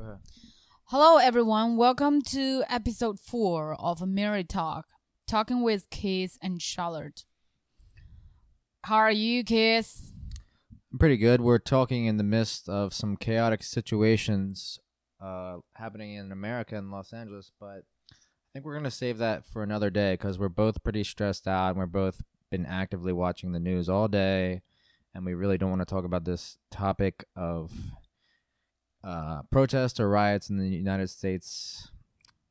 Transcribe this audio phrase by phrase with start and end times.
[0.00, 0.18] Go ahead.
[0.84, 1.76] Hello, everyone.
[1.76, 4.86] Welcome to episode four of Mary Talk,
[5.28, 7.26] talking with Keith and Charlotte.
[8.84, 10.12] How are you, Keith?
[10.90, 11.42] I'm pretty good.
[11.42, 14.78] We're talking in the midst of some chaotic situations
[15.20, 19.62] uh, happening in America and Los Angeles, but I think we're gonna save that for
[19.62, 23.60] another day because we're both pretty stressed out and we're both been actively watching the
[23.60, 24.62] news all day,
[25.14, 27.70] and we really don't want to talk about this topic of
[29.02, 31.90] uh, protests or riots in the United States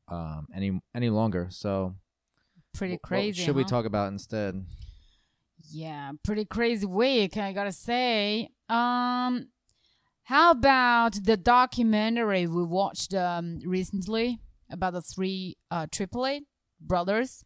[0.08, 1.48] um, any any longer.
[1.50, 1.94] So,
[2.74, 3.42] Pretty crazy.
[3.44, 4.64] should we talk about instead?
[5.70, 8.50] Yeah, pretty crazy week, I gotta say.
[8.68, 9.48] Um,
[10.24, 14.38] how about the documentary we watched um, recently
[14.70, 16.40] about the three uh, AAA
[16.80, 17.44] brothers?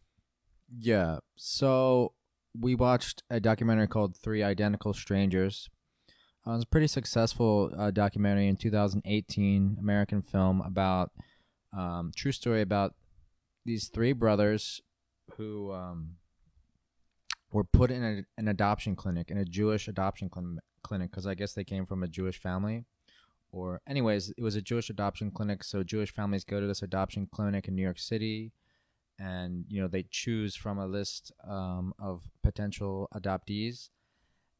[0.79, 1.19] Yeah.
[1.35, 2.13] So
[2.57, 5.69] we watched a documentary called Three Identical Strangers.
[6.47, 11.11] Uh, it was a pretty successful uh, documentary in 2018, American film about
[11.75, 12.93] um, true story about
[13.65, 14.81] these three brothers
[15.37, 16.15] who um,
[17.51, 21.33] were put in a, an adoption clinic, in a Jewish adoption cl- clinic, because I
[21.33, 22.85] guess they came from a Jewish family.
[23.51, 25.63] Or, anyways, it was a Jewish adoption clinic.
[25.63, 28.51] So Jewish families go to this adoption clinic in New York City
[29.19, 33.89] and you know they choose from a list um, of potential adoptees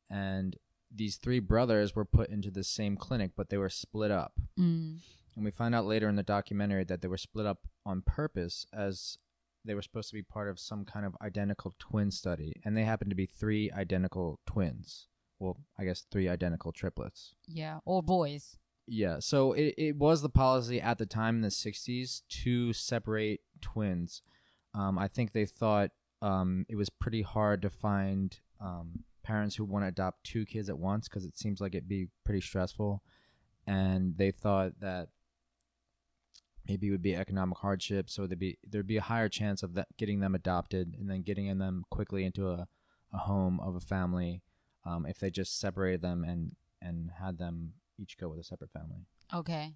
[0.09, 0.55] and
[0.95, 4.99] these three brothers were put into the same clinic but they were split up Mm.
[5.35, 8.65] and we find out later in the documentary that they were split up on purpose
[8.73, 9.17] as
[9.65, 12.83] they were supposed to be part of some kind of identical twin study and they
[12.83, 15.07] happened to be three identical twins
[15.39, 18.57] well i guess three identical triplets Yeah, or boys.
[18.87, 23.41] yeah, so it, it was the policy at the time in the 60s to separate
[23.59, 24.21] twins.
[24.75, 25.89] Um, I think they thought
[26.21, 30.69] um, it was pretty hard to find um, parents who want to adopt two kids
[30.69, 33.01] at once because it seems like it'd be pretty stressful.
[33.67, 35.09] And they thought that
[36.67, 39.73] maybe it would be economic hardship, so there'd be there'd be a higher chance of
[39.73, 42.67] that getting them adopted and then getting them quickly into a,
[43.13, 44.43] a home of a family
[44.85, 48.71] um, if they just separated them and and had them each go with a separate
[48.71, 49.07] family.
[49.33, 49.73] Okay.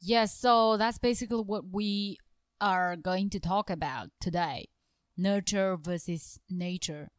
[0.00, 2.16] Yes, so that's basically what we
[2.60, 4.68] are going to talk about today
[5.16, 7.10] nurture versus nature.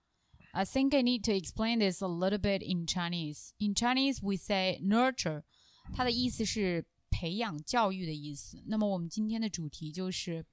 [0.55, 3.53] I think I need to explain this a little bit in Chinese.
[3.57, 5.43] In Chinese, we say nurture，
[5.91, 8.61] 它的意思是培养、教育的意思。
[8.67, 10.45] 那么我们今天的主题就是，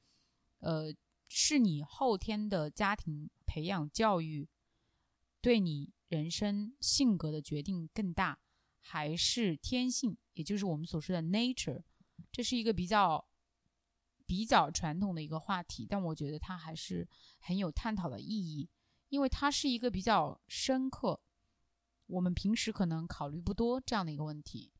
[0.60, 0.94] 呃，
[1.28, 4.48] 是你后天的家庭培养教育
[5.42, 8.40] 对你人生性格的决定更大，
[8.80, 11.82] 还是天性，也就是我们所说的 nature，
[12.32, 13.28] 这是一个比较
[14.24, 17.06] 比较传统的一个话题，但我觉得它还是
[17.38, 18.66] 很有探讨的意义，
[19.09, 21.19] 因为它是一个比较深刻，
[22.07, 24.71] 我们平时可能考虑不多这样的一个问题。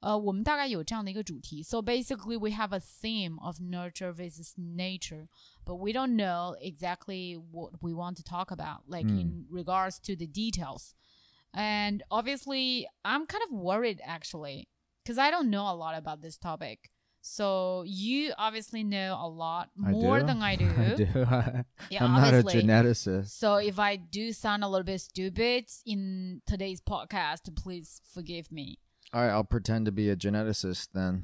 [0.00, 1.62] 呃，我们大概有这样的一个主题。
[1.62, 5.28] So basically, we have a theme of nurture versus nature,
[5.64, 10.14] but we don't know exactly what we want to talk about, like in regards to
[10.14, 10.92] the details.
[11.52, 14.68] And obviously, I'm kind of worried actually,
[15.02, 16.90] because I don't know a lot about this topic.
[17.21, 20.69] So you obviously know a lot more than I do.
[20.77, 21.07] I do.
[21.89, 23.29] Yeah, I'm not a geneticist.
[23.29, 28.79] So if I do sound a little bit stupid in today's podcast, please forgive me.
[29.13, 31.23] All right, I'll pretend to be a geneticist then.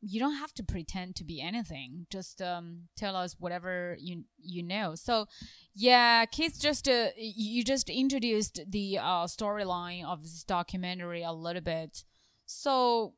[0.00, 2.06] You don't have to pretend to be anything.
[2.08, 4.94] Just um, tell us whatever you you know.
[4.94, 5.26] So,
[5.74, 11.62] yeah, Keith just uh, you just introduced the uh, storyline of this documentary a little
[11.62, 12.04] bit.
[12.46, 13.14] So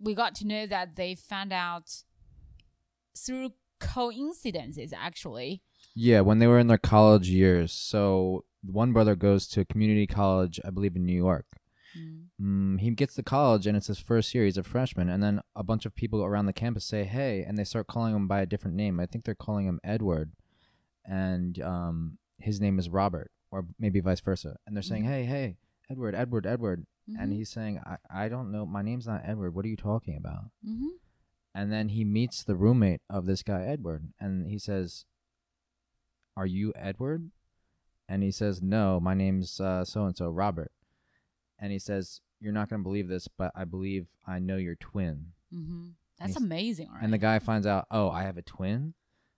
[0.00, 2.02] we got to know that they found out
[3.16, 5.62] through coincidences actually.
[5.94, 7.72] Yeah, when they were in their college years.
[7.72, 11.46] So one brother goes to a community college, I believe in New York.
[11.98, 12.24] Mm.
[12.40, 14.44] Mm, he gets to college and it's his first year.
[14.44, 17.56] He's a freshman, and then a bunch of people around the campus say, "Hey," and
[17.56, 19.00] they start calling him by a different name.
[19.00, 20.32] I think they're calling him Edward,
[21.04, 24.56] and um, his name is Robert, or maybe vice versa.
[24.66, 25.08] And they're saying, Mhm.
[25.08, 25.56] "Hey, hey,
[25.90, 26.86] Edward, Edward, Edward,"
[27.18, 27.36] and Mhm.
[27.36, 28.66] he's saying, "I, I don't know.
[28.66, 29.54] My name's not Edward.
[29.54, 30.88] What are you talking about?" Mhm.
[31.54, 35.06] And then he meets the roommate of this guy, Edward, and he says,
[36.36, 37.30] Are you Edward?
[38.08, 40.72] And he says, No, my name's so and so, Robert.
[41.58, 44.76] And he says, You're not going to believe this, but I believe I know your
[44.76, 45.32] twin.
[45.52, 45.94] Mhm.
[46.18, 47.02] That's amazing, right?
[47.02, 48.94] And the guy finds out, Oh, I have a twin?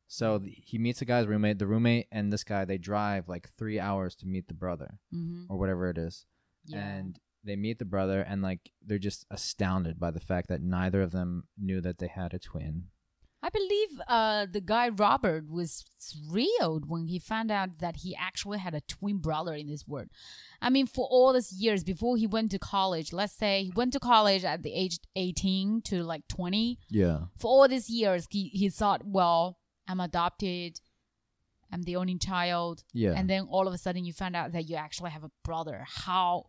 [0.07, 1.59] So th- he meets the guy's roommate.
[1.59, 5.47] The roommate and this guy, they drive like three hours to meet the brother Mhm.
[5.49, 6.27] or whatever it is.
[6.67, 6.81] Yeah.
[6.87, 11.03] And they meet the brother, and like they're just astounded by the fact that neither
[11.03, 12.85] of them knew that they had a twin.
[13.43, 18.59] I believe uh, the guy Robert was thrilled when he found out that he actually
[18.59, 20.09] had a twin brother in this world.
[20.61, 23.95] I mean, for all these years before he went to college, let's say he went
[23.95, 26.79] to college at the age 18 to like 20.
[26.91, 27.21] Yeah.
[27.39, 29.59] For all these years, he, he thought, well,
[29.89, 30.81] I'm adopted.
[31.73, 32.85] I'm the only child.
[32.93, 33.15] Yeah.
[33.17, 35.87] And then all of a sudden you find out that you actually have a brother.
[35.89, 36.47] How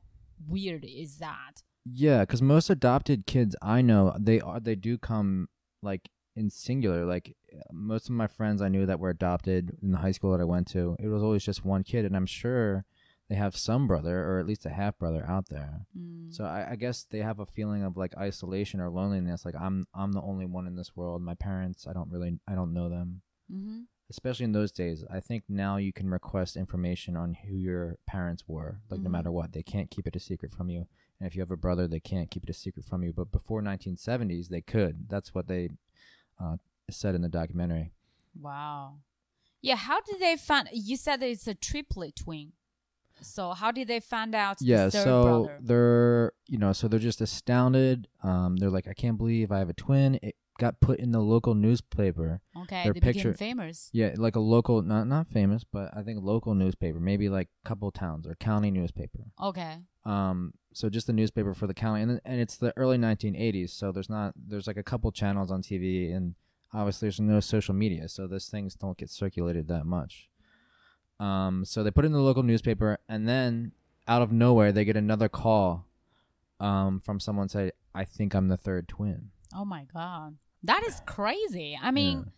[0.47, 1.63] weird is that?
[1.85, 5.49] Yeah, because most adopted kids I know, they are they do come
[5.81, 7.05] like in singular.
[7.05, 7.35] Like
[7.71, 10.45] most of my friends I knew that were adopted in the high school that I
[10.45, 12.85] went to, it was always just one kid, and I'm sure
[13.29, 15.85] they have some brother or at least a half brother out there.
[15.97, 16.35] Mm.
[16.35, 19.45] So I, I guess they have a feeling of like isolation or loneliness.
[19.45, 21.21] Like I'm I'm the only one in this world.
[21.21, 23.21] My parents, I don't really I don't know them.
[23.49, 23.81] hmm
[24.11, 28.43] Especially in those days, I think now you can request information on who your parents
[28.47, 29.11] were, like no Mhm.
[29.13, 29.53] matter what.
[29.53, 30.85] They can't keep it a secret from you.
[31.19, 33.13] And if you have a brother, they can't keep it a secret from you.
[33.13, 35.07] But before 1970s, they could.
[35.07, 35.69] That's what they
[36.39, 36.57] uh,
[36.89, 37.93] said in the documentary.
[38.39, 38.95] Wow.
[39.61, 42.51] Yeah, how did they find you said that it's a triplet twin.
[43.21, 45.59] So how did they find out yeah, the so brother?
[45.61, 48.07] they're you know, so they're just astounded.
[48.23, 50.19] Um, they're like, I can't believe I have a twin.
[50.23, 52.39] It got put in the local newspaper.
[52.63, 53.89] Okay, their they picture- became famous.
[53.91, 57.67] Yeah, like a local, not not famous, but I think local newspaper, maybe like a
[57.67, 59.23] couple towns or county newspaper.
[59.49, 59.73] Okay.
[60.05, 63.91] um so just the newspaper for the county and, and it's the early 1980s so
[63.91, 66.33] there's not there's like a couple channels on tv and
[66.73, 70.29] obviously there's no social media so those things don't get circulated that much
[71.19, 73.73] um so they put it in the local newspaper and then
[74.07, 75.85] out of nowhere they get another call
[76.59, 80.37] um from someone say i think i'm the third twin Oh my god.
[80.63, 81.77] That is crazy.
[81.81, 82.31] I mean, Yeah.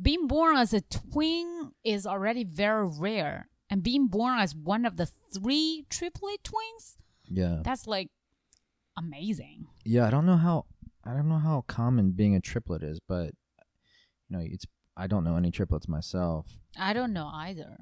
[0.00, 3.48] being born as a twin is already very rare.
[3.70, 6.96] And being born as one of the three triplet twins,
[7.30, 8.08] yeah that's like
[8.96, 9.66] amazing.
[9.84, 10.64] yeah i don't know how
[11.04, 13.34] i don't know how common being a triplet is but
[14.28, 14.64] you know it's
[14.96, 16.46] i don't know any triplets myself
[16.78, 17.78] I don't know either.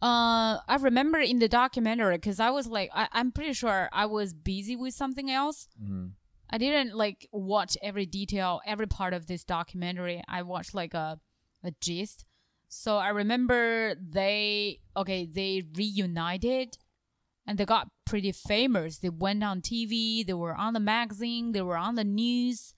[0.00, 4.06] Uh, I remember in the documentary because I was like, I, I'm pretty sure I
[4.06, 5.66] was busy with something else.
[5.82, 6.08] mm-hmm.
[6.54, 10.22] I didn't like watch every detail, every part of this documentary.
[10.28, 11.18] I watched like a
[11.64, 12.26] a gist.
[12.68, 16.78] So I remember they okay, they reunited
[17.44, 18.98] and they got pretty famous.
[18.98, 22.76] They went on TV, they were on the magazine, they were on the news.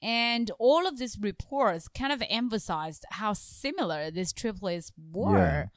[0.00, 5.72] And all of these reports kind of emphasized how similar these triplets were.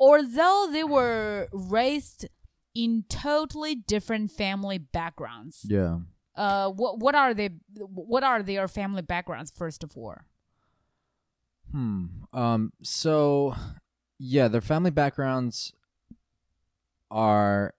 [0.00, 2.26] Although they were raised
[2.74, 5.98] in totally different family backgrounds yeah
[6.34, 10.16] uh what what are they what are their family backgrounds first of all
[11.70, 12.06] Hmm.
[12.34, 12.72] Um.
[12.82, 13.54] So,
[14.18, 15.72] yeah, their family backgrounds
[17.10, 17.74] are.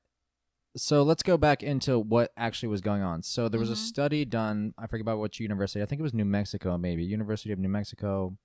[0.75, 3.21] So let's go back into what actually was going on.
[3.21, 3.77] So there was a Mhm.
[3.87, 4.73] study done.
[4.79, 5.83] I forget about which university.
[5.83, 8.35] I think it was New Mexico, maybe University of New Mexico,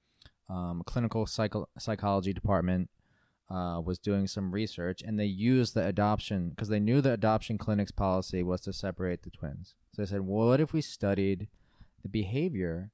[0.51, 2.91] um, clinical psycho- psychology department.
[3.51, 7.57] Uh, was doing some research and they used the adoption because they knew the adoption
[7.57, 9.75] clinic's policy was to separate the twins.
[9.95, 11.49] So they said, well, what if we studied
[12.03, 12.91] the behavior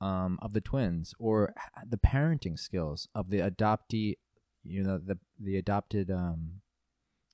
[0.00, 1.52] um, of the twins or
[1.86, 4.16] the parenting skills of the adoptee,
[4.64, 6.62] you know, the the adopted, um,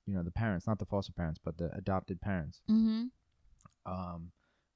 [0.05, 2.61] you know, the parents, not the foster parents, but the adopted parents.
[2.69, 3.05] mm-hmm.
[3.85, 4.31] Um,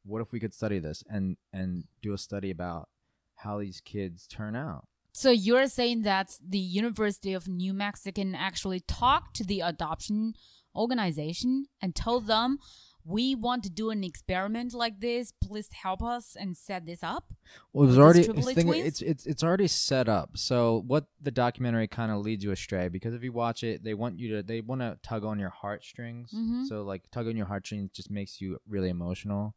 [0.05, 2.87] what if we could study this and and do a study about
[3.35, 4.87] how these kids turn out?
[5.13, 10.33] So you're saying that the university of new mexico actually talked to the adoption
[10.75, 12.57] organization and told them
[13.03, 17.33] we want to do an experiment like this please help us and set this up
[17.73, 20.37] Well, it was already it's, thing- it's it's it's already set up.
[20.37, 23.95] So what the documentary kind of leads you astray because if you watch it, they
[23.95, 26.31] want you to they want to tug on your heartstrings.
[26.31, 26.67] Mhm.
[26.67, 29.55] So like tug on your heartstrings just makes you really emotional,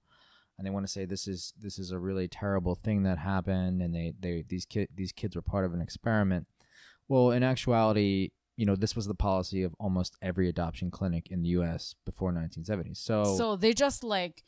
[0.58, 3.82] and they want to say this is this is a really terrible thing that happened,
[3.82, 6.46] and they they these kid these kids were part of an experiment.
[7.08, 11.42] Well, in actuality, you know this was the policy of almost every adoption clinic in
[11.42, 11.94] the U.S.
[12.04, 12.94] before 1970.
[12.94, 14.42] So, so they just like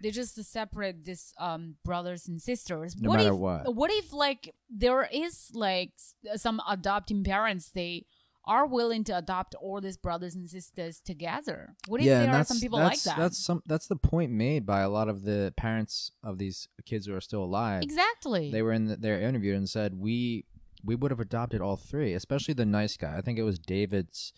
[0.00, 3.74] they just separate these um brothers and sisters No what matter if what.
[3.74, 5.90] what if like there is like
[6.36, 8.06] some adopting parents they
[8.48, 12.44] are willing to adopt all these brothers and sisters together what if yeah, there are
[12.44, 13.62] some people like that That's some.
[13.66, 17.20] That's the point made by a lot of the parents of these kids who are
[17.20, 17.82] still alive.
[17.82, 20.46] exactly They were in the, their interview and said we
[20.84, 23.16] we would have adopted all three, especially the nice guy.
[23.16, 24.32] I think it was David's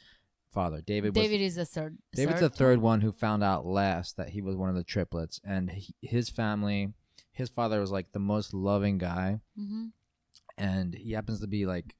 [0.52, 0.80] father.
[0.80, 4.30] David was david is a third David's the third one who found out last that
[4.30, 6.92] he was one of the triplets, and he, his family,
[7.32, 9.86] his father was like the most loving guy, hmm
[10.58, 11.94] and he happens to be like.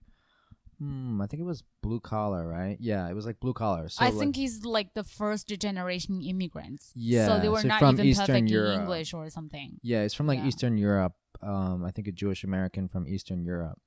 [0.81, 2.79] Hmm, I think it was blue collar, right?
[2.81, 3.89] Yeah, it was like blue collar.
[3.91, 6.91] So I like- think he's like the first generation immigrants.
[6.97, 8.75] Yeah, So they were so not from even Eastern perfect Europe.
[8.75, 9.79] in English or something.
[9.83, 10.47] Yeah, it's from like Yeah.
[10.49, 11.15] Eastern Europe.
[11.43, 13.79] um, I think a Jewish American from Eastern Europe.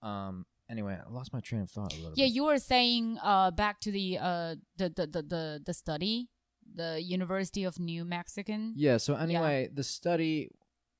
[0.00, 2.34] Um, anyway, I lost my train of thought a little Yeah, bit.
[2.34, 6.28] you were saying uh back to the uh the the the the, the study,
[6.74, 8.72] the University of New Mexican.
[8.76, 8.96] Yeah.
[8.96, 10.50] So anyway, the study,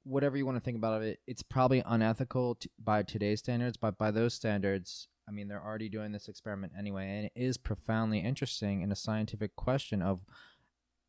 [0.04, 3.96] whatever you want to think about it, it's probably unethical t- by today's standards, but
[3.98, 8.18] by those standards, I mean they're already doing this experiment anyway, and it is profoundly
[8.20, 10.20] interesting in a scientific question of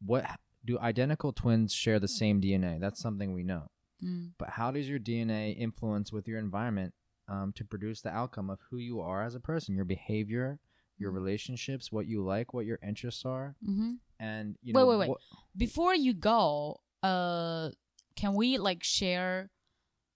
[0.05, 0.25] what
[0.65, 2.79] do identical twins share the same DNA?
[2.79, 3.69] That's something we know.
[4.03, 4.31] Mm.
[4.37, 6.93] But how does your DNA influence with your environment
[7.27, 10.59] um, to produce the outcome of who you are as a person, your behavior,
[10.97, 11.15] your Mm.
[11.15, 15.09] relationships, what you like, what your interests are, hmm and you Wait, know wait, wait.
[15.09, 15.21] what-
[15.57, 17.71] Before you go, uh,
[18.15, 19.49] can we like share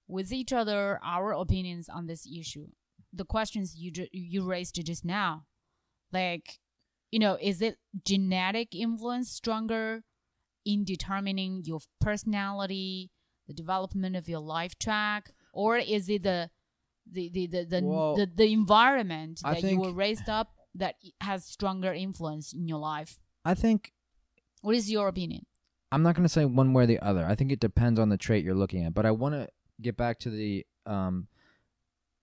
[0.07, 2.67] with each other our opinions on this issue?
[3.13, 5.45] The questions you ju- you raised just now,
[6.11, 6.59] like,
[7.11, 10.03] you know, is it genetic influence stronger
[10.65, 13.09] in determining your personality,
[13.47, 16.49] the development of your life track, or is it the
[17.09, 20.95] the the the the, Well, the, the environment I that you were raised up that
[21.21, 23.19] has stronger influence in your life?
[23.45, 23.93] I think
[24.61, 25.45] What is your opinion?
[25.91, 27.25] I'm not going to say one way or the other.
[27.25, 28.93] I think it depends on the trait you're looking at.
[28.93, 29.47] But I want to
[29.81, 31.27] get back to the um,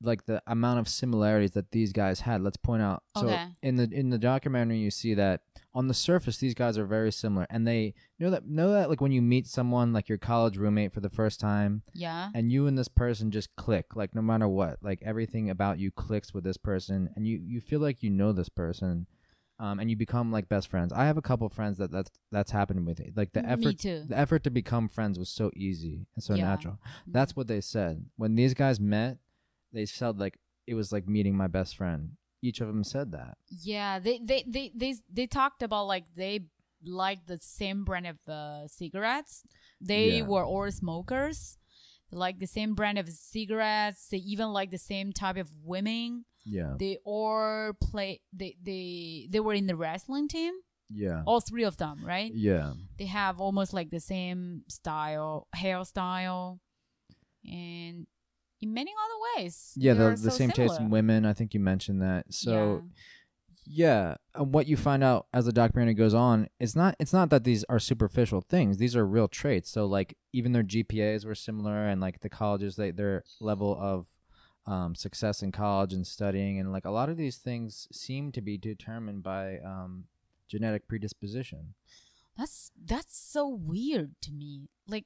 [0.02, 2.42] like the amount of similarities that these guys had.
[2.42, 3.02] Let's point out.
[3.16, 3.28] Okay.
[3.28, 5.40] So in the in the documentary, you see that
[5.74, 9.00] on the surface, these guys are very similar, and they know that know that like
[9.00, 12.28] when you meet someone like your college roommate for the first time, Yeah.
[12.34, 15.90] and you and this person just click like no matter what like everything about you
[15.90, 19.06] clicks with this person and you you feel like you know this person
[19.58, 22.50] um, and you become like best friends i have a couple friends that that's that's
[22.50, 24.04] happened with like the Me effort too.
[24.08, 26.42] the effort to become friends was so easy and so Yeah.
[26.42, 29.18] natural that's what they said when these guys met
[29.72, 33.36] they said like it was like meeting my best friend each of them said that
[33.48, 36.40] Yeah, they they they they they talked about like they
[36.84, 39.44] like the same brand of uh, cigarettes.
[39.80, 40.26] They Yeah.
[40.28, 41.56] were all smokers.
[42.10, 44.08] Like the same brand of cigarettes.
[44.10, 46.24] They even like the same type of women.
[46.44, 48.20] Yeah They all play.
[48.32, 50.52] They they they were in the wrestling team.
[50.90, 52.30] yeah All three of them, right?
[52.34, 56.58] yeah They have almost like the same style, hairstyle,
[57.44, 58.06] and
[58.60, 59.72] in many other ways.
[59.76, 62.80] yeah the, the so same taste in women i think you mentioned that so Yeah.
[63.66, 67.30] Yeah, and what you find out as the documentary goes on, it's not it's not
[67.30, 68.76] that these are superficial things.
[68.76, 69.70] These are real traits.
[69.70, 74.06] So like even their GPAs were similar, and like the colleges, they their level of
[74.66, 78.40] um, success in college and studying, and like a lot of these things seem to
[78.40, 80.04] be determined by um,
[80.48, 81.74] genetic predisposition.
[82.36, 84.68] That's that's so weird to me.
[84.88, 85.04] Like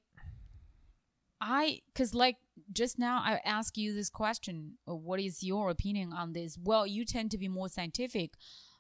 [1.41, 2.37] I cuz like
[2.73, 6.59] just now I asked you this question, uh, what is your opinion on this?
[6.63, 8.33] Well, you tend to be more scientific,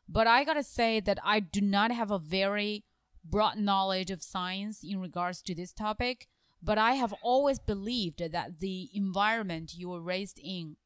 [0.09, 2.85] but I got to say that I do not have a very
[3.25, 6.29] broad knowledge of science in regards to this topic,
[6.63, 10.77] but I have always believed that the environment you were raised in,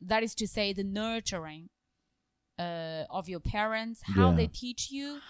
[0.00, 1.70] that is to say the nurturing
[2.58, 4.36] uh, of your parents, how Yeah.
[4.36, 5.22] they teach you,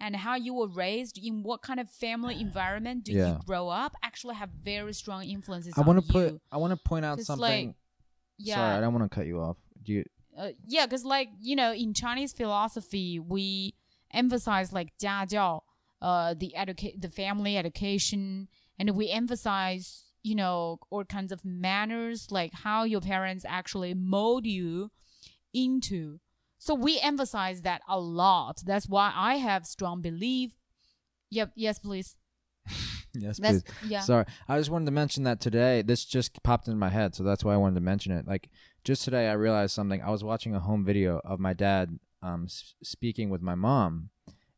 [0.00, 3.34] and how you were raised, in what kind of family environment do Yeah.
[3.38, 6.76] you grow up, actually have very strong influences I want to put I want to
[6.76, 7.68] point out something.
[7.68, 7.76] like,
[8.38, 9.58] yeah, Sorry, I don't want to cut you off.
[9.82, 10.04] Do you?
[10.36, 13.74] uh, yeah, because like you know, in Chinese philosophy, we
[14.12, 15.62] emphasize like 家教,
[16.00, 18.48] uh, the educate, the family education,
[18.82, 24.46] and we emphasize you know all kinds of manners, like how your parents actually mold
[24.46, 24.90] you
[25.54, 26.18] into.
[26.58, 28.62] So we emphasize that a lot.
[28.64, 30.52] That's why I have strong belief.
[31.30, 31.52] Yep.
[31.56, 32.16] Yes, please.
[33.14, 33.90] Yes, That's please.
[33.90, 34.00] yeah.
[34.00, 35.82] Sorry, I just wanted to mention that today.
[35.82, 38.26] This just popped into my head, so that's why I wanted to mention it.
[38.26, 38.48] Like
[38.84, 40.00] just today, I realized something.
[40.00, 44.08] I was watching a home video of my dad um, s- speaking with my mom,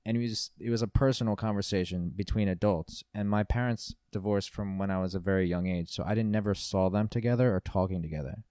[0.06, 3.02] and it was it was a personal conversation between adults.
[3.14, 6.30] And my parents divorced from when I was a very young age, so I didn't
[6.30, 8.42] never saw them together or talking together.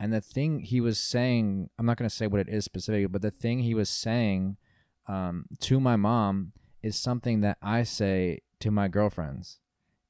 [0.00, 3.06] And the thing he was saying, I'm not going to say what it is specifically,
[3.06, 4.56] but the thing he was saying
[5.08, 6.52] um, to my mom
[6.82, 9.58] is something that I say to my girlfriends.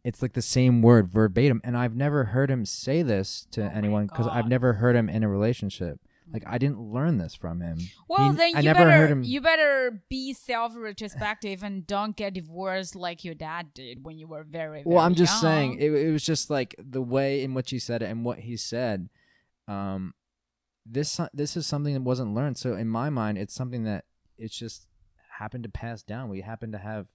[0.05, 3.71] It's like the same word verbatim, and I've never heard him say this to Oh
[3.75, 6.01] anyone because I've never heard him in a relationship.
[6.33, 7.79] Like I didn't learn this from him.
[8.09, 13.25] Well, He- then I you better you better be self-retrospective and don't get divorced like
[13.25, 14.83] your dad did when you were very.
[14.85, 15.53] well, I'm just young.
[15.53, 18.41] saying it, it was just like the way in which he said it and what
[18.41, 19.09] he said.
[19.67, 20.15] Um,
[20.85, 22.57] this this is something that wasn't learned.
[22.59, 24.05] So in my mind, it's something that
[24.37, 24.87] it's just
[25.39, 26.29] happened to pass down.
[26.29, 27.07] We happen to have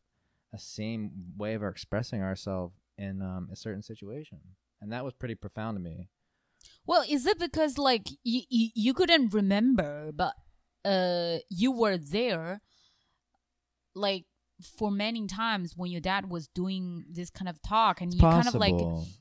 [0.53, 4.39] a same way of expressing ourselves in um, a certain situation,
[4.81, 6.09] and that was pretty profound to me.
[6.85, 10.33] Well, is it because like you, you you couldn't remember, but
[10.85, 12.61] uh you were there,
[13.95, 14.25] like
[14.77, 18.47] for many times when your dad was doing this kind of talk and you kind
[18.47, 18.75] of like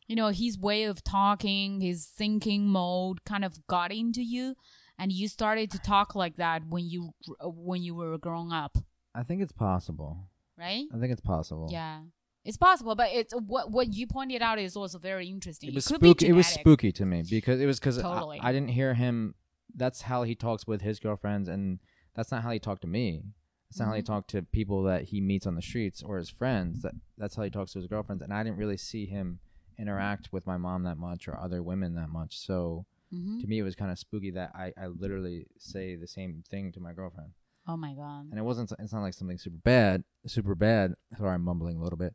[0.07, 4.55] you know his way of talking his thinking mode kind of got into you
[4.99, 7.11] and you started to talk like that when you
[7.43, 8.79] when you were growing up
[9.15, 10.29] I think it's possible.
[10.57, 11.69] right I think it's possible.
[11.71, 12.01] yeah
[12.45, 15.87] it's possible but it's what what you pointed out is also very interesting It was
[15.87, 16.29] could be spooky.
[16.29, 18.41] It was spooky to me because it was because Totally.
[18.41, 19.35] I, I didn't hear him.
[19.75, 21.79] That's how he talks with his girlfriends, and
[22.15, 23.23] that's not how he talked to me.
[23.71, 24.07] That's not how he Mhm.
[24.07, 26.83] talked to people that he meets on the streets or his friends.
[26.83, 29.39] That that's how he talks to his girlfriends, and I didn't really see him
[29.79, 32.39] interact with my mom that much or other women that much.
[32.39, 32.85] So
[33.15, 33.41] Mhm.
[33.41, 36.73] to me, it was kind of spooky that I I literally say the same thing
[36.73, 37.33] to my girlfriend,
[37.67, 38.73] oh my god and it wasn't.
[38.79, 40.95] It's not like something super bad, super bad.
[41.17, 42.15] Sorry, I'm mumbling a little bit.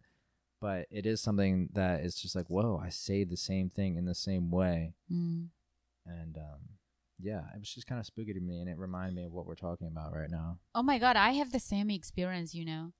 [0.60, 2.82] But it is something that is just like, whoa!
[2.84, 5.48] I say the same thing in the same way, mm.
[6.06, 6.78] and um,
[7.20, 9.46] yeah, it was just kind of spooky to me, and it reminded me of what
[9.46, 10.58] we're talking about right now.
[10.74, 12.94] Oh my god, I have the same experience, you know.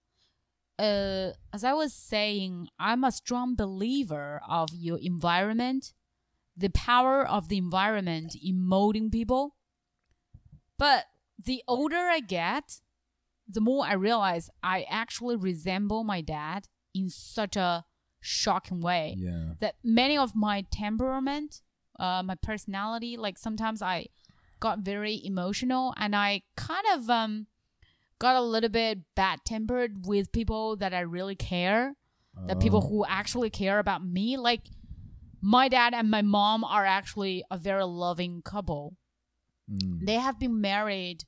[0.80, 5.94] Uh, as I was saying, I'm a strong believer of your environment,
[6.56, 9.56] the power of the environment in molding people.
[10.78, 11.06] But
[11.44, 12.82] the older I get,
[13.48, 17.86] the more I realize I actually resemble my dad in such a
[18.20, 21.62] shocking way Yeah, that many of my temperament,
[22.00, 24.08] uh, my personality, like sometimes I
[24.60, 27.48] got very emotional and I kind of um
[28.20, 31.96] got a little bit bad tempered with people that I really care,
[32.48, 32.88] that people Oh.
[32.90, 34.26] who actually care about me.
[34.50, 34.64] Like
[35.42, 38.98] my dad and my mom are actually a very loving couple.
[39.72, 40.06] Mm.
[40.08, 41.26] They have been married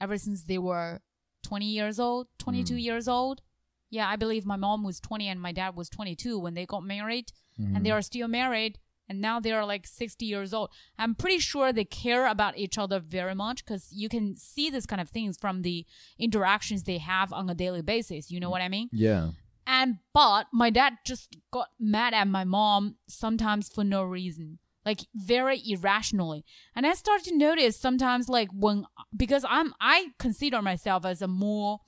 [0.00, 1.00] ever since they were
[1.42, 2.82] 20 years old, 22 Mm.
[2.82, 3.42] years old.
[3.90, 6.82] Yeah, I believe my mom was 20 and my dad was 22 when they got
[6.84, 7.94] married and they Mhm.
[7.98, 8.78] are still married
[9.08, 10.70] and now they are like 60 years old.
[10.98, 14.84] I'm pretty sure they care about each other very much because you can see this
[14.86, 15.86] kind of things from the
[16.18, 18.88] interactions they have on a daily basis you know what i mean?
[18.92, 19.30] Yeah,
[19.66, 25.00] and but my dad just got mad at my mom sometimes for no reason like
[25.14, 26.44] very irrationally.
[26.74, 31.28] And i started to notice sometimes like when because i'm i consider myself as a
[31.28, 31.80] more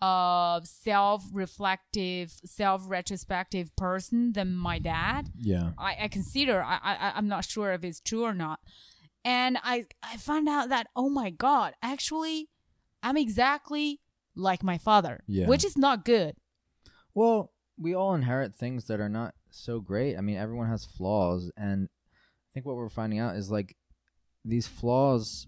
[0.00, 5.70] uh self-reflective self-retrospective person than my dad yeah.
[5.76, 8.60] I, I consider I, I I'm not sure if it's true or not.
[9.24, 12.48] And I I found out that oh my god, actually
[13.02, 14.00] I'm exactly
[14.34, 15.22] like my father.
[15.26, 15.46] Yeah.
[15.46, 16.36] Which is not good.
[17.14, 20.16] Well, we all inherit things that are not so great.
[20.16, 23.76] I mean, everyone has flaws, and I think what we're finding out is like
[24.44, 25.46] these flaws.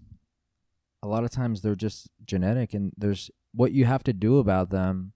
[1.03, 4.69] A lot of times they're just genetic, and there's what you have to do about
[4.69, 5.13] them.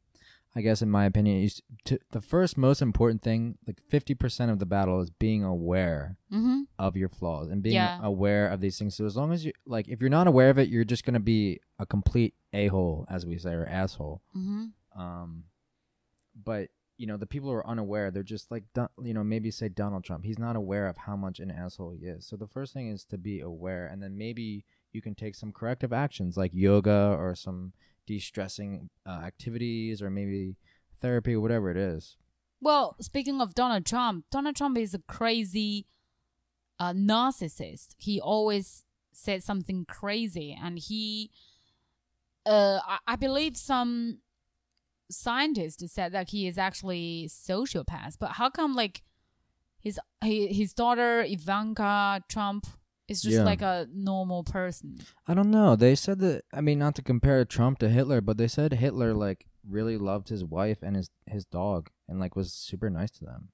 [0.57, 4.51] I guess, in my opinion, is to, the first most important thing, like fifty percent
[4.51, 6.61] of the battle, is being aware Mm-hmm.
[6.79, 7.99] of your flaws and being Yeah.
[8.01, 8.95] aware of these things.
[8.95, 11.19] So as long as you like, if you're not aware of it, you're just gonna
[11.19, 14.21] be a complete a hole, as we say, or asshole.
[14.35, 15.01] Mm-hmm.
[15.01, 15.43] Um,
[16.41, 18.63] but you know, the people who are unaware, they're just like,
[19.03, 20.23] you know, maybe say Donald Trump.
[20.23, 22.25] He's not aware of how much an asshole he is.
[22.25, 25.51] So the first thing is to be aware, and then maybe you can take some
[25.51, 27.73] corrective actions like yoga or some
[28.05, 30.55] de-stressing uh, activities, or maybe
[30.99, 32.17] therapy, or whatever it is.
[32.61, 35.87] Well, speaking of Donald Trump, Donald Trump is a crazy
[36.79, 37.95] uh, narcissist.
[37.97, 41.31] He always said something crazy, and he,
[42.45, 44.19] uh, I, I believe some
[45.09, 48.17] scientists said that he is actually sociopath.
[48.19, 49.03] But how come like
[49.79, 52.65] his his daughter Ivanka Trump
[53.07, 53.43] is just Yeah.
[53.43, 54.99] like a normal person?
[55.27, 55.75] I don't know.
[55.75, 56.43] They said that.
[56.53, 60.29] I mean, not to compare Trump to Hitler, but they said Hitler like really loved
[60.29, 63.49] his wife and his his dog, and like was super nice to them.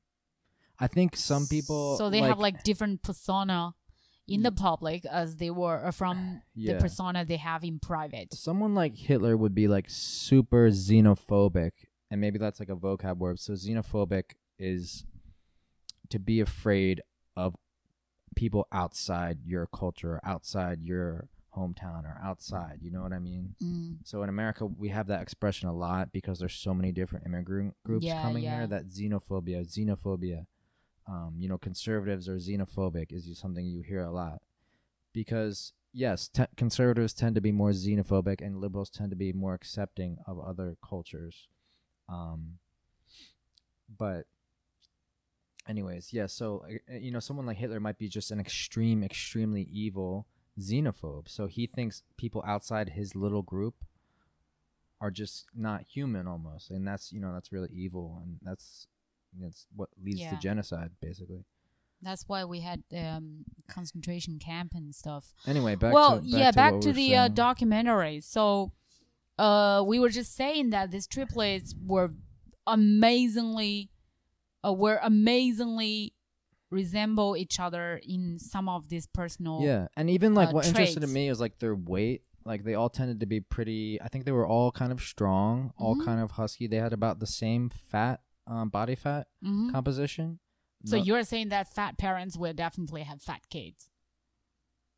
[0.80, 1.98] I think some people.
[1.98, 3.76] so they have like different persona
[4.28, 6.74] in the public as they were uh, from Yeah.
[6.74, 8.34] the persona they have in private.
[8.34, 11.72] someone like Hitler would be like super xenophobic,
[12.10, 13.40] and maybe that's like a vocab word.
[13.40, 15.06] So xenophobic is
[16.10, 17.02] to be afraid
[17.36, 17.56] of
[18.36, 22.80] people outside your culture, outside your hometown, or outside.
[22.82, 23.56] You know what I mean?
[23.62, 23.98] Mm.
[24.04, 27.76] So in America, we have that expression a lot because there's so many different immigrant
[27.86, 28.60] groups Yeah, coming yeah.
[28.60, 28.68] here.
[28.68, 30.46] That xenophobia, xenophobia,
[31.08, 34.42] um, you know, conservatives are xenophobic is something you hear a lot.
[35.14, 39.54] Because yes, te- conservatives tend to be more xenophobic, and liberals tend to be more
[39.54, 41.48] accepting of other cultures.
[42.08, 42.60] Um,
[43.98, 44.26] but
[45.68, 46.26] anyways, yeah.
[46.26, 50.28] So uh, you know, someone like Hitler might be just an extreme, extremely evil
[50.60, 51.28] xenophobe.
[51.30, 53.76] So he thinks people outside his little group
[55.00, 58.88] are just not human almost, and that's you know that's really evil, and that's
[59.40, 60.32] that's what leads Yeah.
[60.32, 61.46] to genocide basically.
[62.04, 65.34] That's why we had um, concentration camp and stuff.
[65.46, 68.22] Anyway, back well, to yeah, back what to we were the uh, documentary.
[68.22, 68.72] So,
[69.38, 72.12] uh, we were just saying that these triplets were
[72.66, 73.91] amazingly,
[74.66, 76.14] uh, were amazingly
[76.70, 79.62] resemble each other in some of these personal.
[79.62, 81.14] Yeah, and even like uh, what interested traits.
[81.14, 82.24] me is like their weight.
[82.46, 84.02] Like they all tended to be pretty.
[84.02, 86.06] I think they were all kind of strong, all Mhm.
[86.06, 86.66] kind of husky.
[86.68, 89.72] They had about the same fat, um, body fat Mhm.
[89.72, 90.40] composition.
[90.86, 93.90] So No- you're saying that fat parents will definitely have fat kids.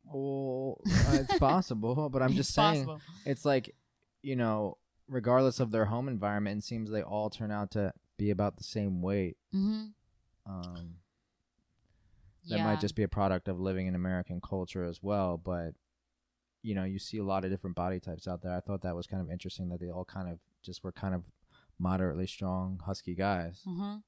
[0.04, 3.00] well, uh, it's possible, but I'm just It's saying possible.
[3.26, 3.74] it's like
[4.22, 8.30] you know, regardless of their home environment, it seems they all turn out to be
[8.30, 9.36] about the same weight.
[9.54, 9.86] Mm-hmm.
[10.46, 10.96] Um,
[12.48, 12.64] that Yeah.
[12.64, 15.36] might just be a product of living in American culture as well.
[15.36, 15.74] But
[16.62, 18.52] you know, you see a lot of different body types out there.
[18.54, 21.14] I thought that was kind of interesting that they all kind of just were kind
[21.14, 21.24] of
[21.78, 23.62] moderately strong, husky guys.
[23.68, 23.98] Uh-huh.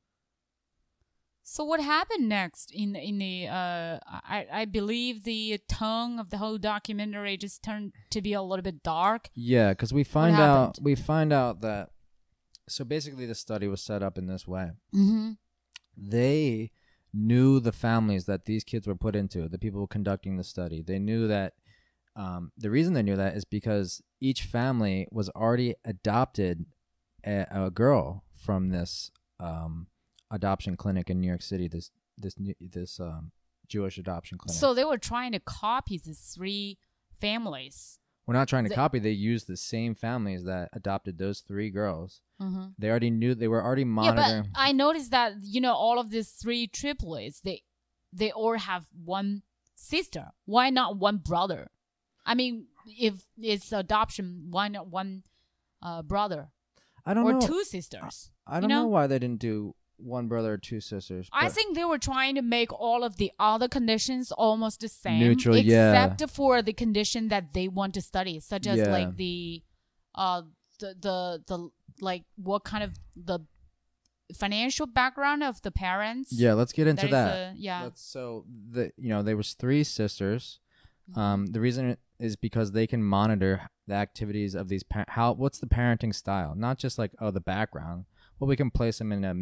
[1.43, 6.31] So what happened next in the- in the uh I I believe the tone of
[6.31, 9.29] the whole documentary just turned to be a little bit dark.
[9.35, 11.91] Yeah, because we find out we find out that
[12.69, 14.71] so basically the study was set up in this way.
[14.95, 15.33] Mm-hmm.
[15.97, 16.73] They
[17.13, 20.83] knew the families that these kids were put into, the people conducting the study.
[20.83, 21.55] They knew that
[22.15, 26.67] um, the reason they knew that is because each family was already adopted
[27.25, 29.89] a, a girl from this um,
[30.31, 31.69] adoption clinic in New York City.
[31.69, 33.33] This this this um,
[33.69, 34.59] Jewish adoption clinic.
[34.59, 36.79] So they were trying to copy the three
[37.21, 37.99] families.
[38.27, 38.99] We're not trying to copy.
[38.99, 42.23] They used the same families that adopted those three girls.
[42.41, 42.67] Mm-hmm.
[42.79, 43.35] They already knew.
[43.35, 44.29] They were already monitoring.
[44.29, 47.63] Yeah, but I noticed that you know all of these three triplets they
[48.13, 49.43] they all have one
[49.77, 50.33] sister.
[50.45, 51.71] Why not one brother?
[52.25, 55.23] I mean, if it's adoption, why not one
[55.81, 56.49] uh, brother
[57.05, 57.41] I don't or know.
[57.41, 58.31] two sisters?
[58.47, 58.83] I don't you know?
[58.83, 58.89] know?
[58.89, 61.29] why they didn't do one brother or two sisters.
[61.33, 65.21] I think they were trying to make all of the other conditions almost the same,
[65.21, 66.05] Neutral, yeah.
[66.15, 68.91] except for the condition that they want to study, such as Yeah.
[68.91, 69.63] like the,
[70.15, 70.43] uh,
[70.81, 73.39] the the the like what kind of the
[74.35, 76.33] financial background of the parents.
[76.33, 77.53] Yeah, let's get into That that.
[77.53, 77.83] a- yeah.
[77.85, 80.61] Let's, so the you know there was three sisters.
[81.11, 81.21] Mm-hmm.
[81.21, 85.59] Um, the reason is because they can monitor the activities of these par- how what's
[85.59, 88.05] the parenting style, not just like oh the background.
[88.39, 89.35] but we can place them in a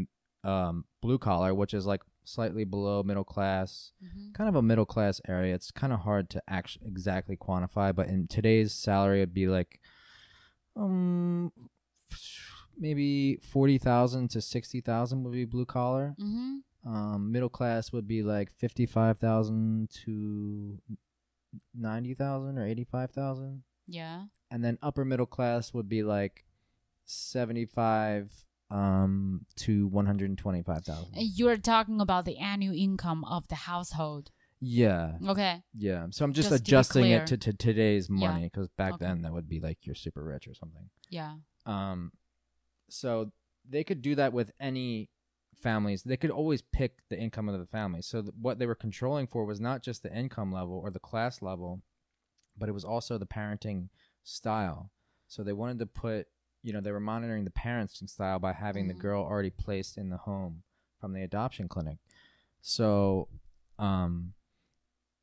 [0.45, 4.33] um, blue collar, which is like slightly below middle class, Mhm.
[4.35, 5.55] kind of a middle class area.
[5.55, 9.81] It's kind of hard to actually exactly quantify, but in today's salary, it'd be like
[10.77, 11.53] um
[12.77, 16.15] maybe forty thousand to sixty thousand would be blue collar.
[16.19, 16.61] Mhm.
[16.85, 20.79] Um, middle class would be like fifty-five thousand to
[21.75, 24.27] ninety thousand or eighty-five thousand, Yeah.
[24.51, 26.45] and then upper middle class would be like
[27.05, 31.13] seventy-five um to one hundred and twenty-five thousand.
[31.15, 34.31] You're talking about the annual income of the household.
[34.61, 35.63] Yeah, Okay.
[35.75, 36.07] yeah.
[36.11, 37.19] So I'm just, Just adjusting clear.
[37.23, 39.05] it to, to today's money because back Okay.
[39.05, 40.89] then that would be like you're super rich or something.
[41.11, 41.35] Yeah.
[41.67, 42.13] Um,
[42.89, 43.31] so
[43.69, 45.11] they could do that with any
[45.61, 46.03] families.
[46.03, 48.01] They could always pick the income of the family.
[48.01, 50.99] So th- what they were controlling for was not just the income level or the
[50.99, 51.83] class level,
[52.57, 53.89] but it was also the parenting
[54.23, 54.91] style.
[55.29, 56.27] So they wanted to put,
[56.65, 58.99] you know, they were monitoring the parenting style by having the Mhm.
[58.99, 60.65] girl already placed in the home
[60.99, 61.99] from the adoption clinic.
[62.63, 63.29] So,
[63.79, 64.33] um,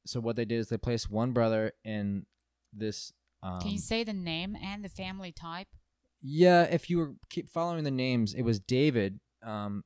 [0.05, 2.25] so what they did is they placed one brother in
[2.71, 3.11] this.
[3.43, 5.67] Um, Can you say the name and the family type?
[6.21, 9.19] yeah, if you were keep following the names, it was David.
[9.41, 9.83] Um,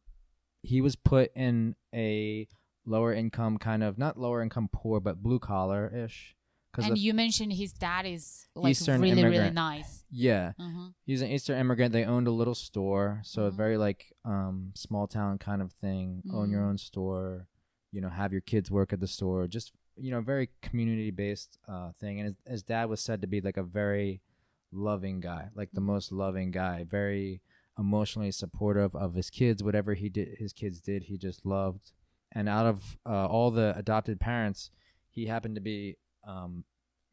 [0.62, 2.50] he was put in a
[2.86, 6.35] lower income kind of not lower income poor, but blue collar ish.
[6.84, 10.04] And you mentioned his dad is like Eastern really, really nice.
[10.10, 10.90] yeah, Uh-huh.
[11.06, 11.94] he's an Eastern immigrant.
[11.94, 13.56] They owned a little store, so Mhm.
[13.56, 16.24] very like um small town kind of thing.
[16.32, 16.70] Own your Mhm.
[16.70, 17.48] own store,
[17.92, 19.48] you know, have your kids work at the store.
[19.48, 22.20] Just you know, very community based uh thing.
[22.20, 24.22] And his, his dad was said to be like a very
[24.72, 25.86] loving guy, like the Mhm.
[25.86, 26.84] most loving guy.
[26.84, 27.42] Very
[27.78, 29.64] emotionally supportive of his kids.
[29.64, 31.92] Whatever he did, his kids did, he just loved.
[32.32, 34.72] And out of uh, all the adopted parents,
[35.10, 36.64] he happened to be um,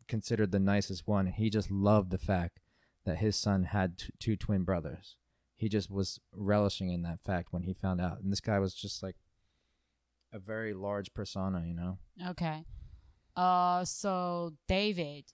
[0.08, 1.26] considered the nicest one.
[1.26, 2.60] He just loved the fact
[3.04, 5.16] that his son had t- two twin brothers.
[5.56, 8.20] He just was relishing in that fact when he found out.
[8.20, 9.16] And this guy was just like
[10.32, 11.98] a very large persona, you know?
[12.30, 12.64] Okay.
[13.36, 15.24] Uh, so David,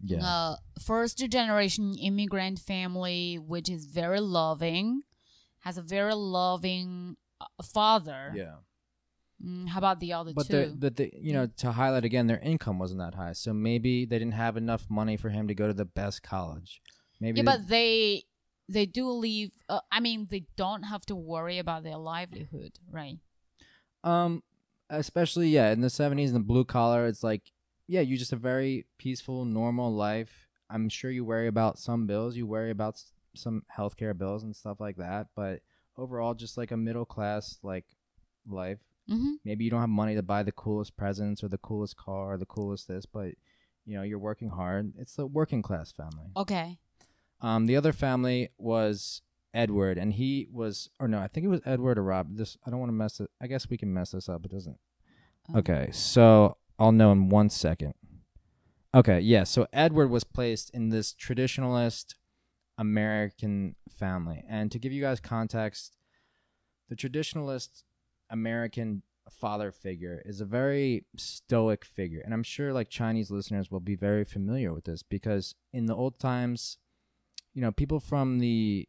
[0.00, 0.24] Yeah.
[0.24, 5.02] uh, first generation immigrant family, which is very loving,
[5.60, 8.32] has a very loving uh, father.
[8.34, 8.56] yeah.
[9.44, 10.52] Mm, how about the other But two?
[10.52, 13.32] the, but the, you know, to highlight again, their income wasn't that high.
[13.32, 16.80] So maybe they didn't have enough money for him to go to the best college.
[17.20, 18.24] Maybe yeah, they- but they
[18.68, 19.50] they do leave.
[19.68, 23.18] Uh, I mean, they don't have to worry about their livelihood, right?
[24.04, 24.42] Um,
[24.90, 27.42] especially yeah, in the seventies in the blue collar, it's like
[27.88, 30.46] yeah, you just a very peaceful, normal life.
[30.70, 32.36] I'm sure you worry about some bills.
[32.36, 35.26] You worry about s- some healthcare bills and stuff like that.
[35.36, 35.60] But
[35.98, 37.84] overall, just like a middle class like
[38.48, 38.78] life.
[39.10, 39.32] Mm-hmm.
[39.44, 42.38] Maybe you don't have money to buy the coolest presents or the coolest car or
[42.38, 43.32] the coolest this, but
[43.84, 44.92] you know you're working hard.
[44.98, 46.30] It's the working class family.
[46.36, 46.78] Okay.
[47.40, 51.60] Um, the other family was Edward, and he was, or no, I think it was
[51.66, 52.36] Edward or Rob.
[52.36, 53.30] This I don't want to mess it.
[53.40, 54.44] I guess we can mess this up.
[54.44, 54.78] It doesn't.
[55.48, 57.94] Um, Okay, so I'll know in one second.
[58.94, 59.44] Okay, yeah.
[59.44, 62.14] So Edward was placed in this traditionalist
[62.78, 65.96] American family, and to give you guys context,
[66.88, 67.82] the traditionalist
[68.32, 73.80] American father figure is a very stoic figure, and I'm sure like Chinese listeners will
[73.80, 76.78] be very familiar with this because in the old times,
[77.54, 78.88] you know, people from the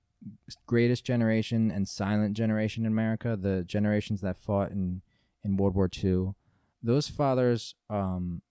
[0.65, 5.01] greatest generation and silent generation in America, the generations that fought in
[5.43, 6.33] in World War II,
[6.81, 8.41] those fathers, um,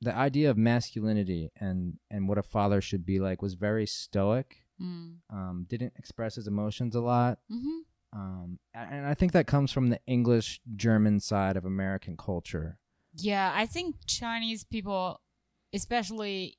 [0.00, 4.64] the idea of masculinity and and what a father should be like was very stoic.
[4.80, 5.16] Mm.
[5.30, 7.38] Um, didn't express his emotions a lot.
[7.50, 7.80] Mm-hmm.
[8.12, 12.78] Um, and I think that comes from the English German side of American culture.
[13.14, 15.20] Yeah, I think Chinese people,
[15.74, 16.58] especially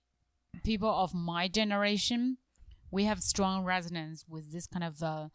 [0.64, 2.38] people of my generation,
[2.92, 5.30] we have strong resonance with this kind of uh,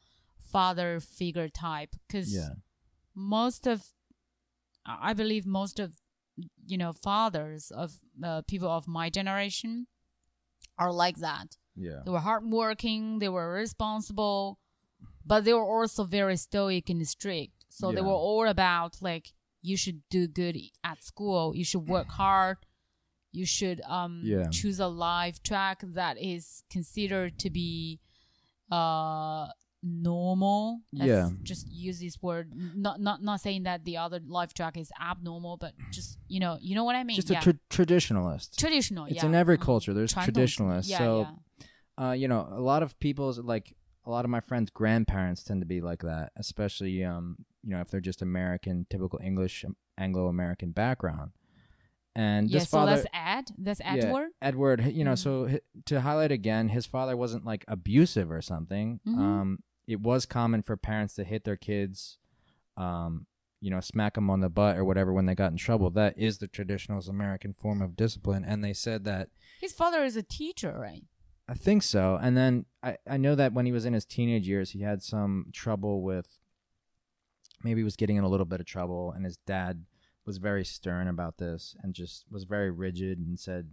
[0.53, 2.55] father figure type because Yeah.
[3.15, 3.83] most of,
[4.87, 5.95] I believe most of,
[6.67, 9.87] you know, fathers of uh, people of my generation
[10.79, 11.57] are like that.
[11.77, 12.03] Yeah.
[12.05, 14.59] They were hardworking, they were responsible,
[15.27, 17.53] but they were also very stoic and strict.
[17.69, 19.33] So they were all about like
[19.63, 22.59] you should do good at school, you should work hard,
[23.33, 24.49] you should um Yeah.
[24.51, 28.01] choose a life track that is considered to be
[28.71, 29.49] uh
[29.83, 30.81] normal.
[30.93, 31.31] Let's Yeah.
[31.43, 32.53] Just use this word.
[32.55, 36.59] Not not not saying that the other life track is abnormal, but just you know
[36.61, 37.17] you know what I mean.
[37.17, 37.41] Just yeah.
[37.41, 38.57] a tra- traditionalist.
[38.57, 39.07] traditional.
[39.07, 39.15] Yeah.
[39.15, 39.29] It's yeah.
[39.29, 39.93] in every culture.
[39.93, 40.91] There's traditionalists.
[40.91, 41.27] Yeah, so
[41.99, 42.09] yeah.
[42.09, 45.61] uh, you know, a lot of people's like a lot of my friends' grandparents tend
[45.63, 49.65] to be like that, especially um, you know, if they're just American, typical English
[49.99, 51.33] Anglo American background.
[52.17, 53.45] And yeah, this so father, that's Ed.
[53.59, 54.29] That's yeah, Edward.
[54.41, 55.19] Edward, you know, Mm.
[55.19, 59.01] so to highlight again, his father wasn't like abusive or something.
[59.07, 59.19] Mhm.
[59.19, 62.19] Um, it was common for parents to hit their kids,
[62.77, 63.27] um,
[63.61, 65.91] you know, smack them on the butt or whatever when they got in trouble.
[65.91, 68.45] That is the traditional American form of discipline.
[68.45, 71.05] And they said that His father is a teacher, right?
[71.49, 72.19] I think so.
[72.21, 75.03] And then I, I know that when he was in his teenage years, he had
[75.03, 76.39] some trouble with
[77.63, 79.85] maybe he was getting in a little bit of trouble, and his dad
[80.27, 83.69] was very stern about this and just was very rigid and said,